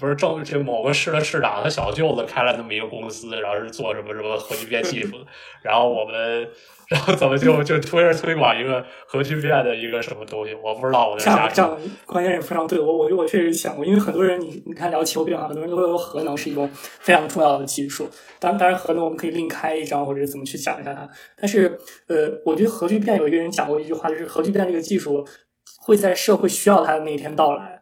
[0.00, 5.26] 不是政这某个市的市长他小舅子开了那么一个公司，然后是做什么什么核聚变技术的，
[5.62, 6.48] 然后我们。
[6.86, 10.54] 然后怎么就 就推着推广一个核聚变的一个什么东西？
[10.62, 11.08] 我不知道。
[11.08, 12.78] 我这样这样，关键也非常对。
[12.78, 18.06] 我我我确实想过，因为很多人你你看聊气候变化，很多人都会说核能是一种非常重要的技术。
[18.38, 21.08] 当当然，核能我们可以另开一章，或者怎么去讲一下它。
[21.38, 21.74] 但是
[22.06, 25.26] 呃，我觉得核聚变有一个人讲过一句话，就是核聚变这个技术
[25.80, 27.80] 会在社会需要它的那一天到来。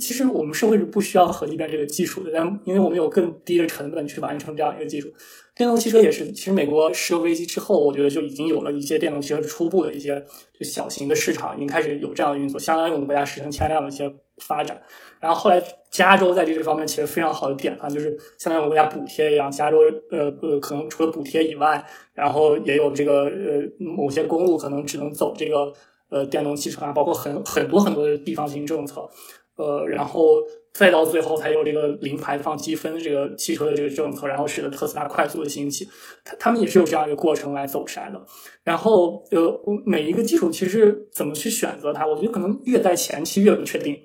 [0.00, 5.12] 其实我们社会是不需要核聚变这个技术的，但因为我们有更低的成本去完成这样一个技术。
[5.54, 10.22] 电动汽车也是，其实美国石油危机之后，我觉得就已经有了一些电动汽车初步的一些
[10.52, 14.78] 就小型的市场，已经开始有这样的运作，相当于我们国家十成千辆的一些发展。
[15.18, 19.78] 然后后来加州在这个方面其实非常好的典范，就是相当于我们国家补贴一样，加州
[20.10, 21.82] 呃呃可能除了补贴以外，
[22.12, 25.72] 然后也有这个呃某些公路可能只能走这个
[26.10, 29.08] 呃电动汽车啊，包括很很多很多的地方性政策。
[29.56, 30.42] 呃，然后
[30.72, 35.88] 再到最后才有这个零排放积分这个汽车的这个政策，然后使得特斯拉快速的兴起。
[36.24, 38.24] 他他们也是有这样一个过程来走出来的。
[38.62, 43.98] 然后呃，每一个技术其实怎么去选择它，我觉得可能越在前期越不确定，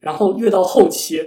[0.00, 1.22] 然后越到后期，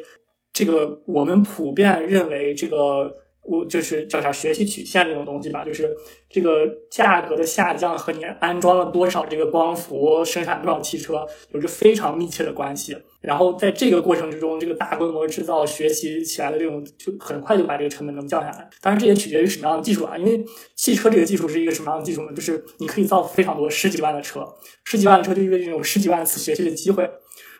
[0.52, 3.16] 这个我们普遍认为这个。
[3.50, 5.90] 我就是叫啥学习曲线这种东西吧，就是
[6.30, 12.96] 这个价格的下降和你安装了多少这个光伏、生产多少汽车有着非常密切的关系。
[13.22, 18.70] 然后在这个过程之中，这个大规模制造学习起来的这种，就很快就把这个成本能降下来。
[18.82, 20.18] 当然，这也取决于什么样的技术啊？
[20.18, 20.46] 因为
[20.76, 22.32] 汽车这个技术是一个什么样的技术呢？
[22.34, 24.48] 就是你可以造非常多十几万的车，
[24.86, 27.10] 十几万的车就意味着有十几万次学习的机会。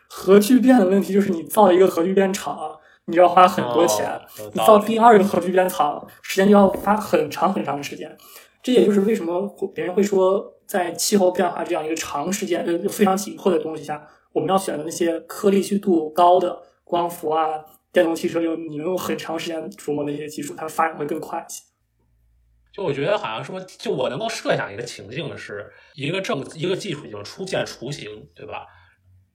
[0.08, 2.79] 核聚变的问题就是你造一个核聚变厂。
[3.10, 4.08] 你要花很多钱，
[4.54, 8.16] 你到第二个核聚变厂，时间就要花很长很长的时间。
[8.62, 21.62] 这也就是为什么别人会说，在气候变化这样一个长时间、呃非常紧迫的东西下，我们要选择那些颗粒度高的光伏啊、电动汽车，就你能用很长时间琢磨那些技术，它发展会更快一些。
[22.72, 28.66] 就我觉得好像说，就我能够设想一个情境是，一个政一个技术已经初见雏形，对吧？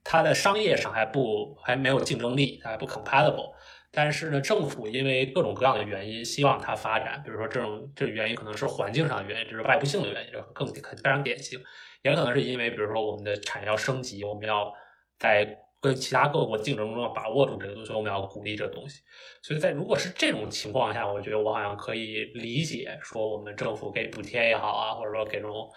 [0.03, 3.54] 它在商业上还不还没有竞争力，它还不 compatible。
[3.95, 11.59] 但是呢，政府因为各种各样的原因，希望它发展，比如说这种这原因可能是环境上的原因，这是外部性的原因，这更非常典型。
[12.03, 14.71] 也可能是因为，比如说我们的产业要升级，我们要
[15.17, 15.61] 在。
[15.81, 19.03] 跟其他各国竞争中要把握住这个东西，我们要鼓励这个东西。
[19.43, 25.69] 所以在如果是这种情况下，我觉得我好像可以理解说，我们政府给补贴也好啊，或者说给这种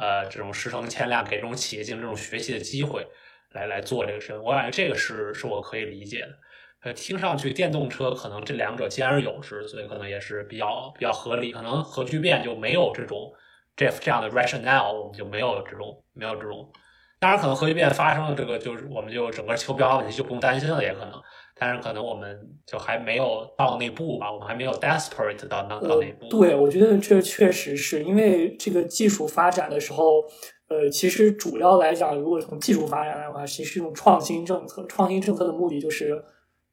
[0.00, 3.06] 呃这种师承签量，给这种企业进行这种学习的机会，
[3.50, 4.42] 来来做这个事情。
[4.42, 6.36] 我感觉这个是是我可以理解的。
[6.82, 11.52] 呃，听上去电动车可能这两者兼而有之，所以可能也是比较比较合理。
[11.52, 13.32] 可能核聚变就没有这种
[13.76, 16.68] 这这样的 rationale，我们就没有这种没有这种。
[17.20, 21.12] 当然，可能核聚变发生了，这个就是我们就整个气候变化问题就不用担心了，也可能。
[21.54, 26.26] 但是可能我们就还没有到那步吧，我们还没有 desperate 到到到那步。
[26.28, 30.20] 对，我觉得这确实是因为这个技术发展的时候，
[30.66, 34.84] 呃，其实主要来讲，如果从技术发展的话，其实是一种创新政策。
[34.88, 36.20] 创新政策的目的就是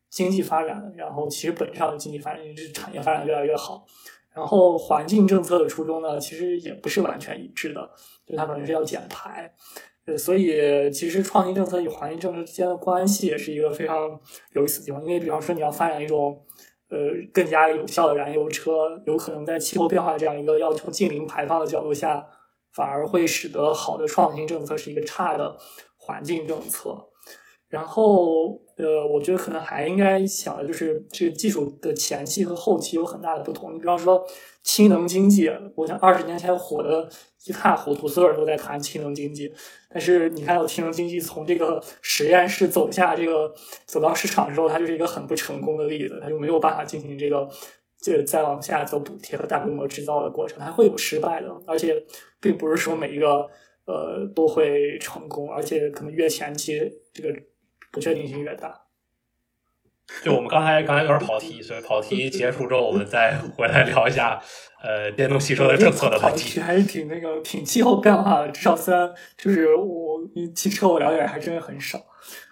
[0.09, 3.85] 经济发展，然后其实本质上的经济发展是产业发展越来越好。
[4.33, 7.89] 然后环境政策的初衷呢，其实也不是完全一致的，
[8.25, 9.53] 就它可能是要减排。
[10.05, 14.19] 呃所以，其实创新政策与环境政策之间的关系也是一个非常
[14.53, 15.01] 有意思的地方。
[15.03, 16.35] 因为，比方说，你要发展一种
[16.89, 16.97] 呃
[17.33, 22.25] 更加有效的燃油车，有可能在气候变化这样一个要求近零排放的角度下，
[22.73, 25.55] 反而会使得好的创新政策是一个差的
[25.97, 27.08] 环境政策。
[27.69, 33.75] 然后，呃，我觉得可能还应该想的就是这个技术的前期和后期有很大的不同。
[33.75, 34.25] 你比方说，
[34.63, 37.07] 氢能经济，我想二十年前火的
[37.45, 39.53] 一塌糊涂，所有人都在谈氢能经济。
[39.87, 43.53] 但是你看到氢能经济从这个实验室走下这个
[43.85, 47.47] 走到市场之后，它就是一个很不成功的例子，它就没有办法进行这个
[48.01, 51.55] 这个再往下走补贴和大规模制造的过程，它会有失败的。
[51.67, 52.03] 而且，
[52.41, 53.47] 并不是说每一个
[53.85, 56.81] 呃都会成功，而且可能越前期
[57.13, 57.29] 这个。
[57.91, 58.81] 不确定性越大。
[60.23, 64.41] 就我们刚才刚才有点跑题，所以跑题结束之后，我们再回来聊一下
[64.81, 66.59] 呃电动汽车的政策的问题。
[66.59, 70.19] 还是挺那个挺气候变化的，至少虽然就是我
[70.55, 72.01] 汽车我了解还真的很少。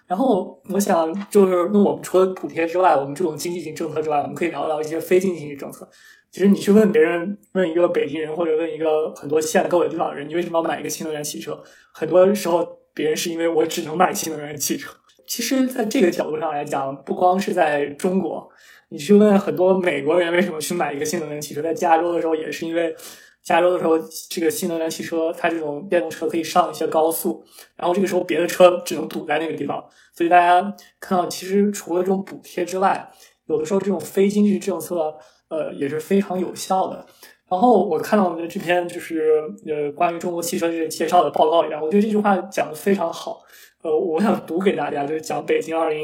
[0.06, 5.86] 然后我想就是那我们除了补贴之外，我们这种经济型政策之外，我们可以聊聊一些非经济型政策。
[6.30, 11.60] 其实你去问别人，问一个北京人或者问一个很多县购的地方的人，你为什么要买一个新能源汽车？
[11.92, 12.64] 很多时候
[12.94, 14.94] 别人是因为我只能买新能源汽车。
[15.28, 18.48] 其实，在这个角度上来讲，不光是在中国，
[18.88, 22.96] 你去问很多美国人为什么去买一个新能源汽车，在加州的时候也是因为，
[23.42, 23.98] 加州的时候
[24.30, 27.44] 这个新能源汽车它这种电动车可以上一些高速，
[27.76, 33.10] 然后这个时候别的车只能堵在那个地方，所以大家看到，其实除了这种补贴之外，
[33.48, 35.14] 有的时候这种非经济政策，
[35.50, 37.04] 呃，也是非常有效的。
[37.50, 43.40] 然后我看到我们的这篇就是呃关于中国汽车这个介绍的报告里面，我觉得这句话讲的非常好。
[43.88, 45.98] 呃，我想读给大家，就是讲北京二零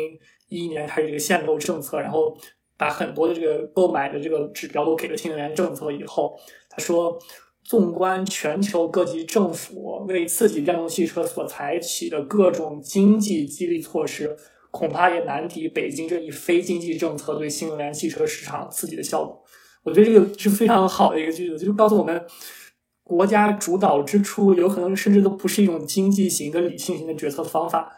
[0.49, 2.35] 一一年开始这个限购政策，然后
[2.79, 6.35] 把很多的这个购买的这个指标都给了新能源政策以后，
[6.71, 7.19] 他说，
[7.63, 14.35] 纵观全球各级政府为刺激电动汽车所采取的各种经济激励措施，
[14.71, 19.45] 恐怕也难敌北京这一非经济政策对新能源汽车市场刺激的效果。
[19.83, 22.25] 我觉得这个是非常好的一个句子，就是告诉我们。
[23.05, 27.97] 国家主导之初，有可能甚至都不是一种经济型跟理性型的决策方法。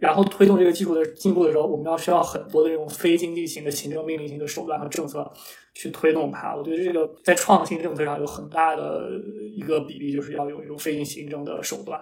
[0.00, 5.28] 然后推动这个技术的进步的时候，我们要需要很多的这种非经济型的行政命令型的手段和政策
[5.74, 6.54] 去推动它。
[6.54, 9.10] 我觉得这个在创新政策上有很大的
[9.56, 12.00] 一个比例，就是要有一种非经济行政的手段。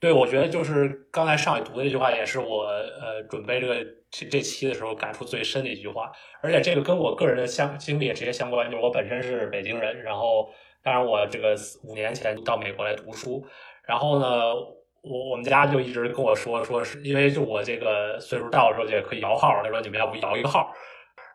[0.00, 6.10] 对，我觉得就是刚才上海读的那句话，也是我呃准备这个这这期的时候感触最深的一句话。
[6.40, 10.48] 而且这个跟我个人的相经历也直接相关，就是我本身是北京人，然后。
[10.88, 11.54] 当然，我这个
[11.84, 13.44] 五年前到美国来读书，
[13.86, 14.54] 然后呢，
[15.02, 20.72] 我我们家就一直跟我说，说是因为就我这个岁数到的时候就可以摇号，他说你们要不摇一个号，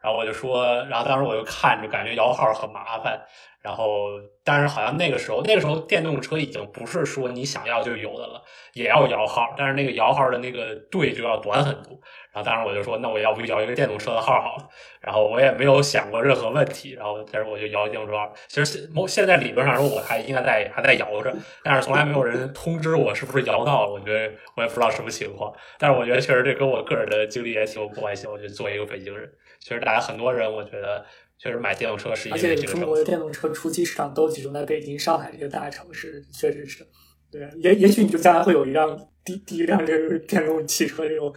[0.04, 3.20] 然后我就说，然后当时我就看着，感觉摇号很麻烦。
[3.62, 4.10] 然后，
[4.44, 8.44] 但是好像那个时候，那个时候电动车已经不是说你想要就有的了，
[8.74, 11.98] 也要摇号，但是那个摇号的那个队就要短很多。
[12.34, 14.68] 然后当时我就说，那我要不摇一个电动车的号好了。
[15.00, 18.30] 然后我也没有想过任何问题，然后但是我就摇电动车。
[18.50, 23.90] 其实现现在理论上说我还应该在还在摇着，但是从来没有人通知我是不是摇到了。
[23.94, 28.28] 我觉得我也不知道什么情况，但是我觉得确实这跟我个人的经历也挺有关系。
[28.28, 29.32] 我觉得作为一个北京人，
[29.64, 31.06] 其实大家很多人，我觉得。
[31.40, 36.88] 确实买电动车是，而且中国的电动车初期市场都集中在北京、上海这些大城市，确实是。
[37.30, 41.36] 对，也也许你就将来会有一辆第第一辆这个电动汽车这种。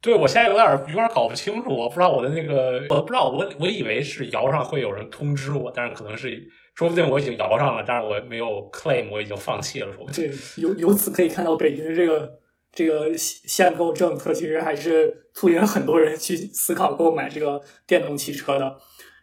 [0.00, 6.40] 对我现在有点有点搞不清楚，我不知道我的那个，我不知道，我我以为是摇上会有人通知我，但是可能是
[6.76, 12.30] 说不定我已经摇上了，但是我没有 claim，我已经放弃了，说对，由由此可以看到北京的这个
[12.74, 18.76] 这个限限购政策，其实还是促引了很多人去思考购买这个电动汽车的。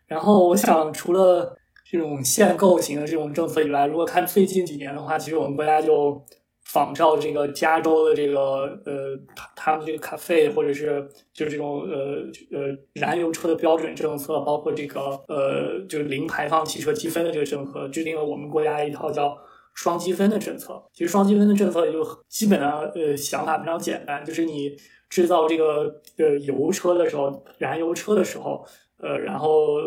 [0.08, 6.26] 然后我想，除了这种限购型的这种政策以外，如果看最近几年的话，其实我们国家就。
[6.64, 8.40] 仿照这个加州的这个
[8.86, 12.22] 呃，他他们这个咖啡或者是就是这种呃
[12.52, 19.38] 呃燃油车的标准政策，包括这个呃就是零排放汽车积分的这个政策，制定了我们国家一套叫
[19.74, 20.84] 双积分的政策。
[20.94, 24.76] 其实双积分的政策也就基本上呃想法非常简单，就是你
[25.10, 28.66] 制造这个呃油车的时候，燃油车的时候，
[29.00, 29.78] 呃然后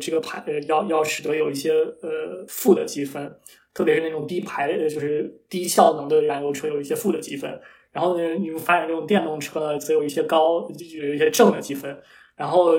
[0.00, 3.34] 这个排要要使得有一些呃负的积分。
[3.74, 7.58] 特别是那种低排，就是低效能的燃油车，有一些负的积分。
[7.90, 11.98] 然后呢，你们发现这种电动车呢，则有一些高，有一些正的积分。
[12.36, 12.74] 然后，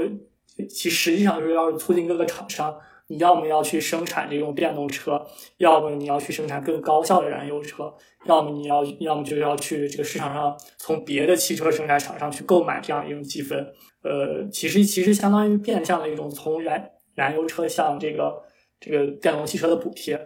[0.70, 2.78] 其实际上就是要促进各个厂商，
[3.08, 5.26] 你要么要去生产这种电动车，
[5.58, 7.94] 要么你要去生产更高效的燃油车，
[8.26, 13.60] 要么你要，要么就要去这个市场上从别的汽车生产厂商去购买这样一种积分。
[14.04, 18.42] 呃，其实其实相当于变相的一种从燃燃油车向这个
[18.80, 20.20] 这个电动汽车的补贴。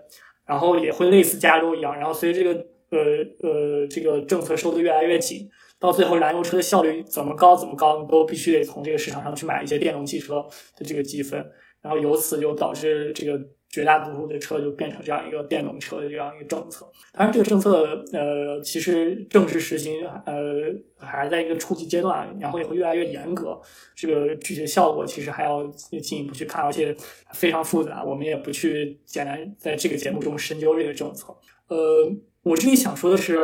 [0.48, 3.00] 然后也会类似加州一样，然后随着这个呃
[3.42, 5.46] 呃这个政策收的越来越紧，
[5.78, 10.36] 到最后燃油车的效率怎么高怎么高，你都必须得从这个市场上去买一些电动汽车
[10.78, 11.46] 的这个积分，
[11.88, 13.40] 然后由此就导致这个。
[13.70, 17.84] 绝大多数的车就变成这样一个电动车的这样一个政策，当然这个政策
[18.14, 23.60] 呃其实正式实行呃还在一个初级阶段，然后也会越来越严格，
[23.94, 25.68] 这个具体的效果其实还要
[26.02, 26.96] 进一步去看，而且
[27.34, 31.36] 非常复杂，我们也不去简单在这个节目中深究这个政策。
[31.68, 32.10] 呃，
[32.44, 33.38] 我这里想说的是，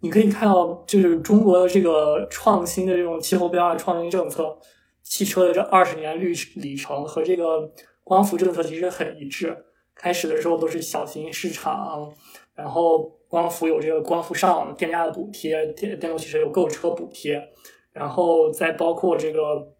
[0.00, 4.58] 你可以看到就是中国的这个创新的这种气候变化创新政策，
[5.04, 7.70] 汽车的这二十年绿里程和这个。
[8.06, 9.56] 光伏政策其实很一致，
[9.94, 12.12] 开始的时候都是小型市场，
[12.54, 17.42] 然后光伏有这个光伏上网电价的补贴，电电动汽车有购车补贴，
[17.94, 19.72] 然后再包括这个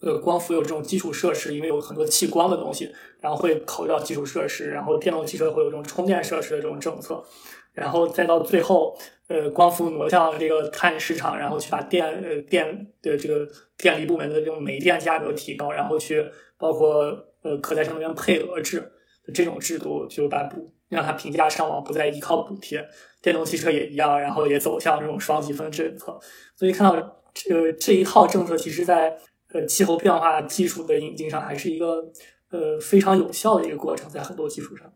[0.00, 7.22] 呃光伏有这种基础设施，因为有很多气光的东西，然后会考虑到基础设施，然后电动汽车会有这种充电设施的这种政策，
[7.72, 8.96] 然后再到最后，
[9.28, 16.24] 呃光伏挪向这个碳市场，然后去把电呃电的这个电力部门的这种煤电价格提高，然后去
[16.56, 17.26] 包括。
[17.42, 18.92] 呃，可再生能源配额制
[19.32, 22.86] 这种制度，就把补让它平价上网不再依靠补贴，
[23.22, 26.20] 电动汽车也一样，然后也走向这种双积分政策。
[26.54, 29.16] 所以看到这这一套政策，其实在
[29.54, 32.04] 呃气候变化技术的引进上，还是一个
[32.50, 34.92] 呃非常有效的一个过程，在很多基础上。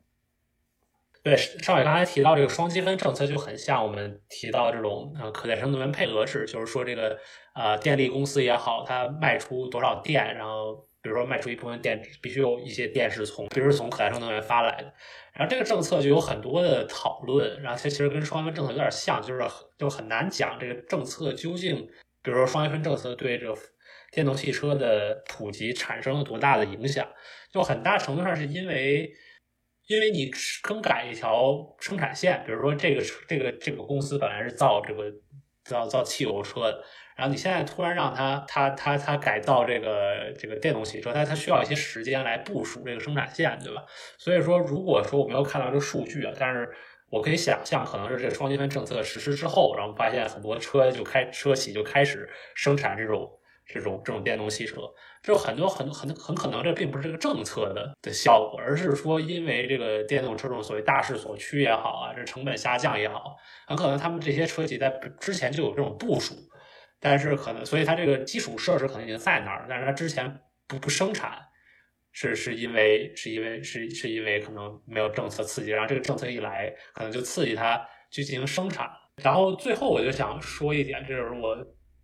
[1.24, 7.18] 对，邵伟刚才提到这个双积分政策，就很像我们提到这种呃可再生能源配额制，就是说这个
[7.54, 10.86] 呃电力公司也好，它卖出多少电，然后。
[11.04, 14.84] 比如说卖出一部分电，必须有一些电是从，比如从可再生能源发来的。
[15.34, 19.42] 然后这个政策就有很多的讨论，然后它其实跟双积分政策有点像，就是
[19.76, 21.76] 就很难讲这个政策究竟，
[22.22, 23.54] 比如说双积分政策对这个
[24.12, 27.06] 电动汽车的普及产生了多大的影响。
[27.52, 29.12] 就很大程度上是因为，
[29.86, 30.30] 因为你
[30.62, 35.04] 更改一条生产线，比如说这个这个这个公司本来是造这个
[35.64, 36.84] 造造汽油车的。
[37.16, 43.84] 然后你现在突然让他他他他改造这个这个电动汽车，他他需要一些时间来部署这个生产线，对吧？
[44.18, 46.68] 所以说，如果说我没有看到这个数据啊，但是
[47.10, 53.30] 我可以想象，可能是这个双积分政策实施之后，然后发现很多车就开车企就开始生产这种
[53.66, 54.82] 这种这种电动汽车，
[55.22, 63.36] 就很多很很很可能这并不是这个政策的的效果，而是说因为这个电动车这种所谓大势所趋也好啊，这成本下降也好，
[63.66, 66.34] 很可能他们这些车企在之前就有这种部署。
[67.00, 71.38] 但是可能，所以它这个基础设施可能已经在那儿，但是它之前不不生产，
[72.12, 77.78] 是是因为是因为是是因为可能没有政策刺激，然后这个政策一来，可能就刺激它
[78.10, 78.88] 去进行生产。
[79.22, 81.54] 然后最后我就想说一点，就是我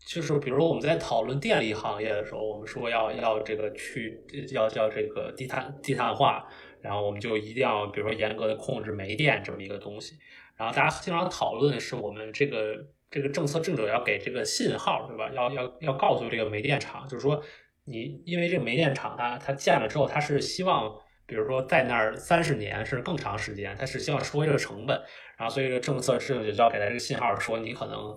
[0.06, 4.20] 就是比如说我们在讨论电力行业的时候，我们说要要这个去
[4.52, 6.47] 要要这个低碳低碳化，
[6.81, 10.16] 然后我们就一定要比如说严格的控制煤电这么一个东西。
[10.56, 12.77] 然后大家经常讨论的是我们这个。
[13.12, 15.28] 这个政策制定要给这个信号，对吧？
[15.35, 17.43] 要要要告诉这个煤电厂，就是说，
[17.85, 20.89] 你因为这个煤电厂它它建了之后，它是希望，
[21.27, 24.97] 比如说在那儿三十年甚至更长时间，它是希望收回这个成本，
[25.36, 28.16] 然后所以这个政策制定者就要给它这个信号，说你可能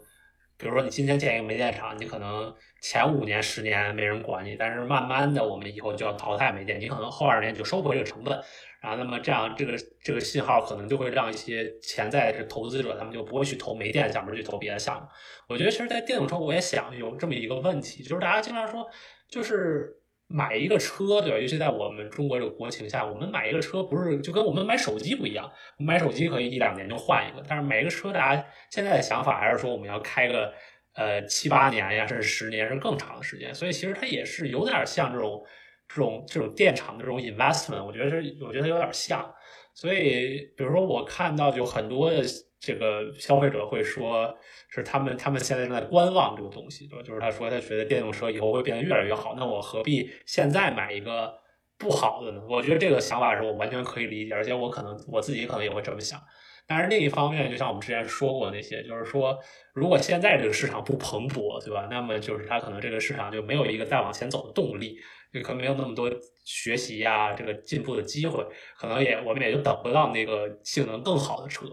[0.57, 8.39] 比如说你今天建一个煤电厂，你可能前五年、十年没人管你，但是慢慢的我们以后就要淘汰煤电，你可能后二十年就收回这个成本。
[8.79, 15.07] 然后，那么这样，这个这个信号可能就会让一些潜在的投资者，他们就不会去投煤电项目，去投别的项目。
[15.47, 18.85] 我觉得，其实，在电动车，我也想有这么一个问题，就是大家经常说，
[19.29, 19.89] 就是
[20.33, 21.37] 买一个车，对吧？
[21.37, 30.51] 尤其在我们中国这个国情下，我们买一个车不是就跟我们买手机不一样，买手机可以一两年就换一个，但是买一个车，大家现在的想法还是说我们要开个
[30.95, 33.53] 呃七八年呀，甚至十年，甚至更长的时间。
[33.53, 35.45] 所以，其实它也是有点像这种。
[35.85, 39.31] 这种这种电厂的这种 investment，我觉得是我觉得有点像，
[39.75, 42.23] 所以比如说我看到就很多的
[42.65, 44.33] 这个消费者会说，
[44.69, 47.03] 是他们他们现在正在观望这个东西，对吧？
[47.03, 51.33] 就是他说他觉得电动车以后会变得越来越好，那我何必现在买一个
[51.77, 52.41] 不好的呢？
[52.47, 56.17] 我觉得这个想法是我完全可以理解，而且我可能我自己可能也会这么想。
[56.65, 59.37] 但是另一方面，就像我们之前说过那些，就是说，
[59.73, 61.89] 如果现在这个市场不蓬勃，对吧？
[61.91, 64.97] 那么就是它可能这个市场就没有一个再往前走的动力。
[65.41, 66.11] 可能没有那么多
[66.43, 68.45] 学习呀，这个进步的机会，
[68.77, 71.65] 可能也我们也就等不到那个性能更好的车。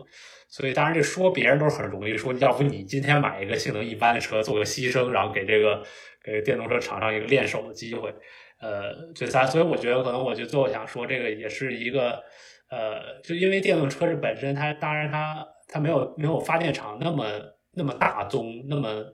[0.49, 5.83] 所以当然这说别人都是很容易说，要不你今天买一个性能一般的车做个牺牲，然后给这个
[6.25, 8.15] 给电动车厂商一个练手的机会。
[8.61, 12.23] 呃，就咱所以我觉得可能我就最后想说，这个也是一个
[12.71, 17.27] 呃，就因为电动车这本身它当然它它没有没有发电厂那么
[17.73, 19.05] 那么大宗那么。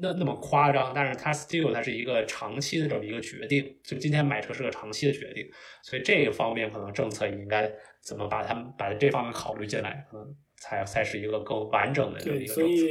[0.00, 5.46] 那那么夸张，但是它 still 它是一个长期的这么一个决定，就今天买车是个长期的决定，
[5.82, 7.70] 所以这个方面可能政策应该
[8.00, 12.88] 怎么把他们把这方面考虑进来，可能才才是一个更完整的对，所以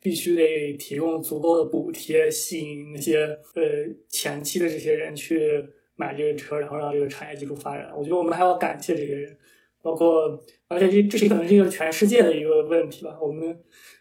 [0.00, 3.18] 必须得提供足够的补贴，吸引那些
[3.54, 3.62] 呃
[4.08, 5.64] 前期的这些人去
[5.96, 7.90] 买这个车，然后让这个产业技术发展。
[7.96, 9.36] 我觉得我们还要感谢这些人，
[9.82, 13.60] 包括而且这这是可能是一个全世界的一个问题吧，我们。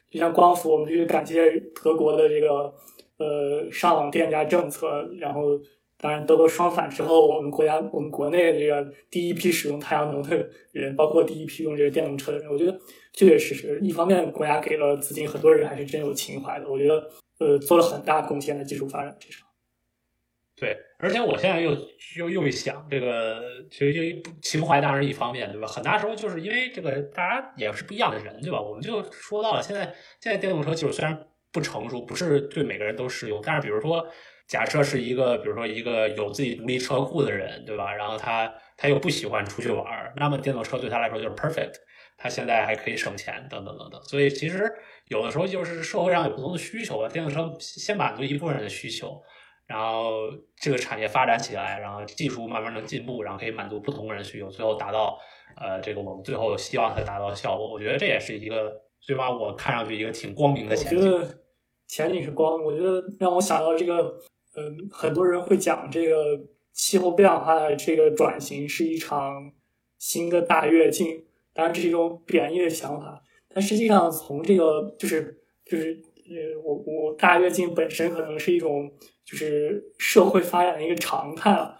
[0.09, 2.73] 就像光伏，我们就感谢德国的这个
[3.17, 5.59] 呃上网电价政策，然后
[5.97, 12.79] 当然德国双反之后，我们国家我们国内这个第一批使用太阳能的人，包括第一批用这个电动车的人，我觉得
[13.13, 17.09] 确确实实，一方面国家给了资金，很多人还是真有情怀的，我觉得
[17.39, 19.45] 呃做了很大贡献的技术发展这上。
[20.55, 21.77] 对，而且我现在又
[22.17, 25.67] 又又一想，这个其实就情怀当然是一方面，对吧？
[25.67, 28.59] 很大时候就是因为这个大家也是不一样的人，对吧？
[28.59, 29.83] 我们就说到了现在，
[30.19, 34.03] 现在电动车技术虽然不成熟，不是对每个人都适用，但是比如说，
[34.47, 37.93] 假设是一个，比如说一个有自己独立车库的人，对吧？
[37.93, 41.75] 然后他他又不喜欢出去玩，那么电动车对他来说就是 perfect，
[42.17, 44.01] 他现在还可以省钱，等等等等。
[44.03, 44.67] 所以其实
[45.09, 49.21] 有的时候就是社会上有不同的需求吧，电动车先满足一部分人的需求。
[49.67, 55.19] 然后这个产业发展起来，然后技术慢慢的进步，然后可以满足不同人需求，最后达到
[55.57, 57.69] 呃这个我们最后希望它达到效果。
[57.69, 60.97] 我觉得这也是一个最起码我看上去一个挺光明的前景。
[60.97, 61.39] 我觉得
[61.85, 64.17] 前景是光，我觉得让我想到这个，
[64.55, 66.39] 嗯，很多人会讲这个
[66.71, 69.51] 气候变化的这个转型是一场
[69.97, 78.91] 新的大跃进，当然这是一种贬义的想法，但实际上从这个就是就是呃我我大跃进本身可能是一种。
[79.29, 81.77] 就是社会发展的一个常态了，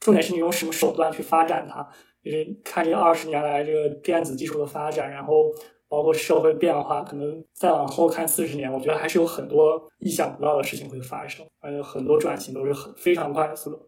[0.00, 1.82] 重点是你用什么手段去发展它。
[2.22, 5.46] 就是看这二十年来这个电子技术的发展，然后
[5.88, 13.78] 包括社会变化，可能再往后看四十年，我觉得还是有很多意想不到的事情会发生，而且很多转型都是很非常快速的。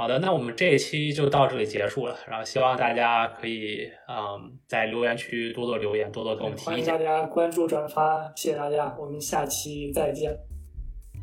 [0.00, 6.72] 好的，那我们这一期就到这里结束了，然后希望大家可以嗯在留言区多多留言，多多给我们提意见。
[6.72, 10.34] 欢迎大家关注转发，谢谢大家，我们下期再见。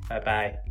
[0.07, 0.66] 拜拜。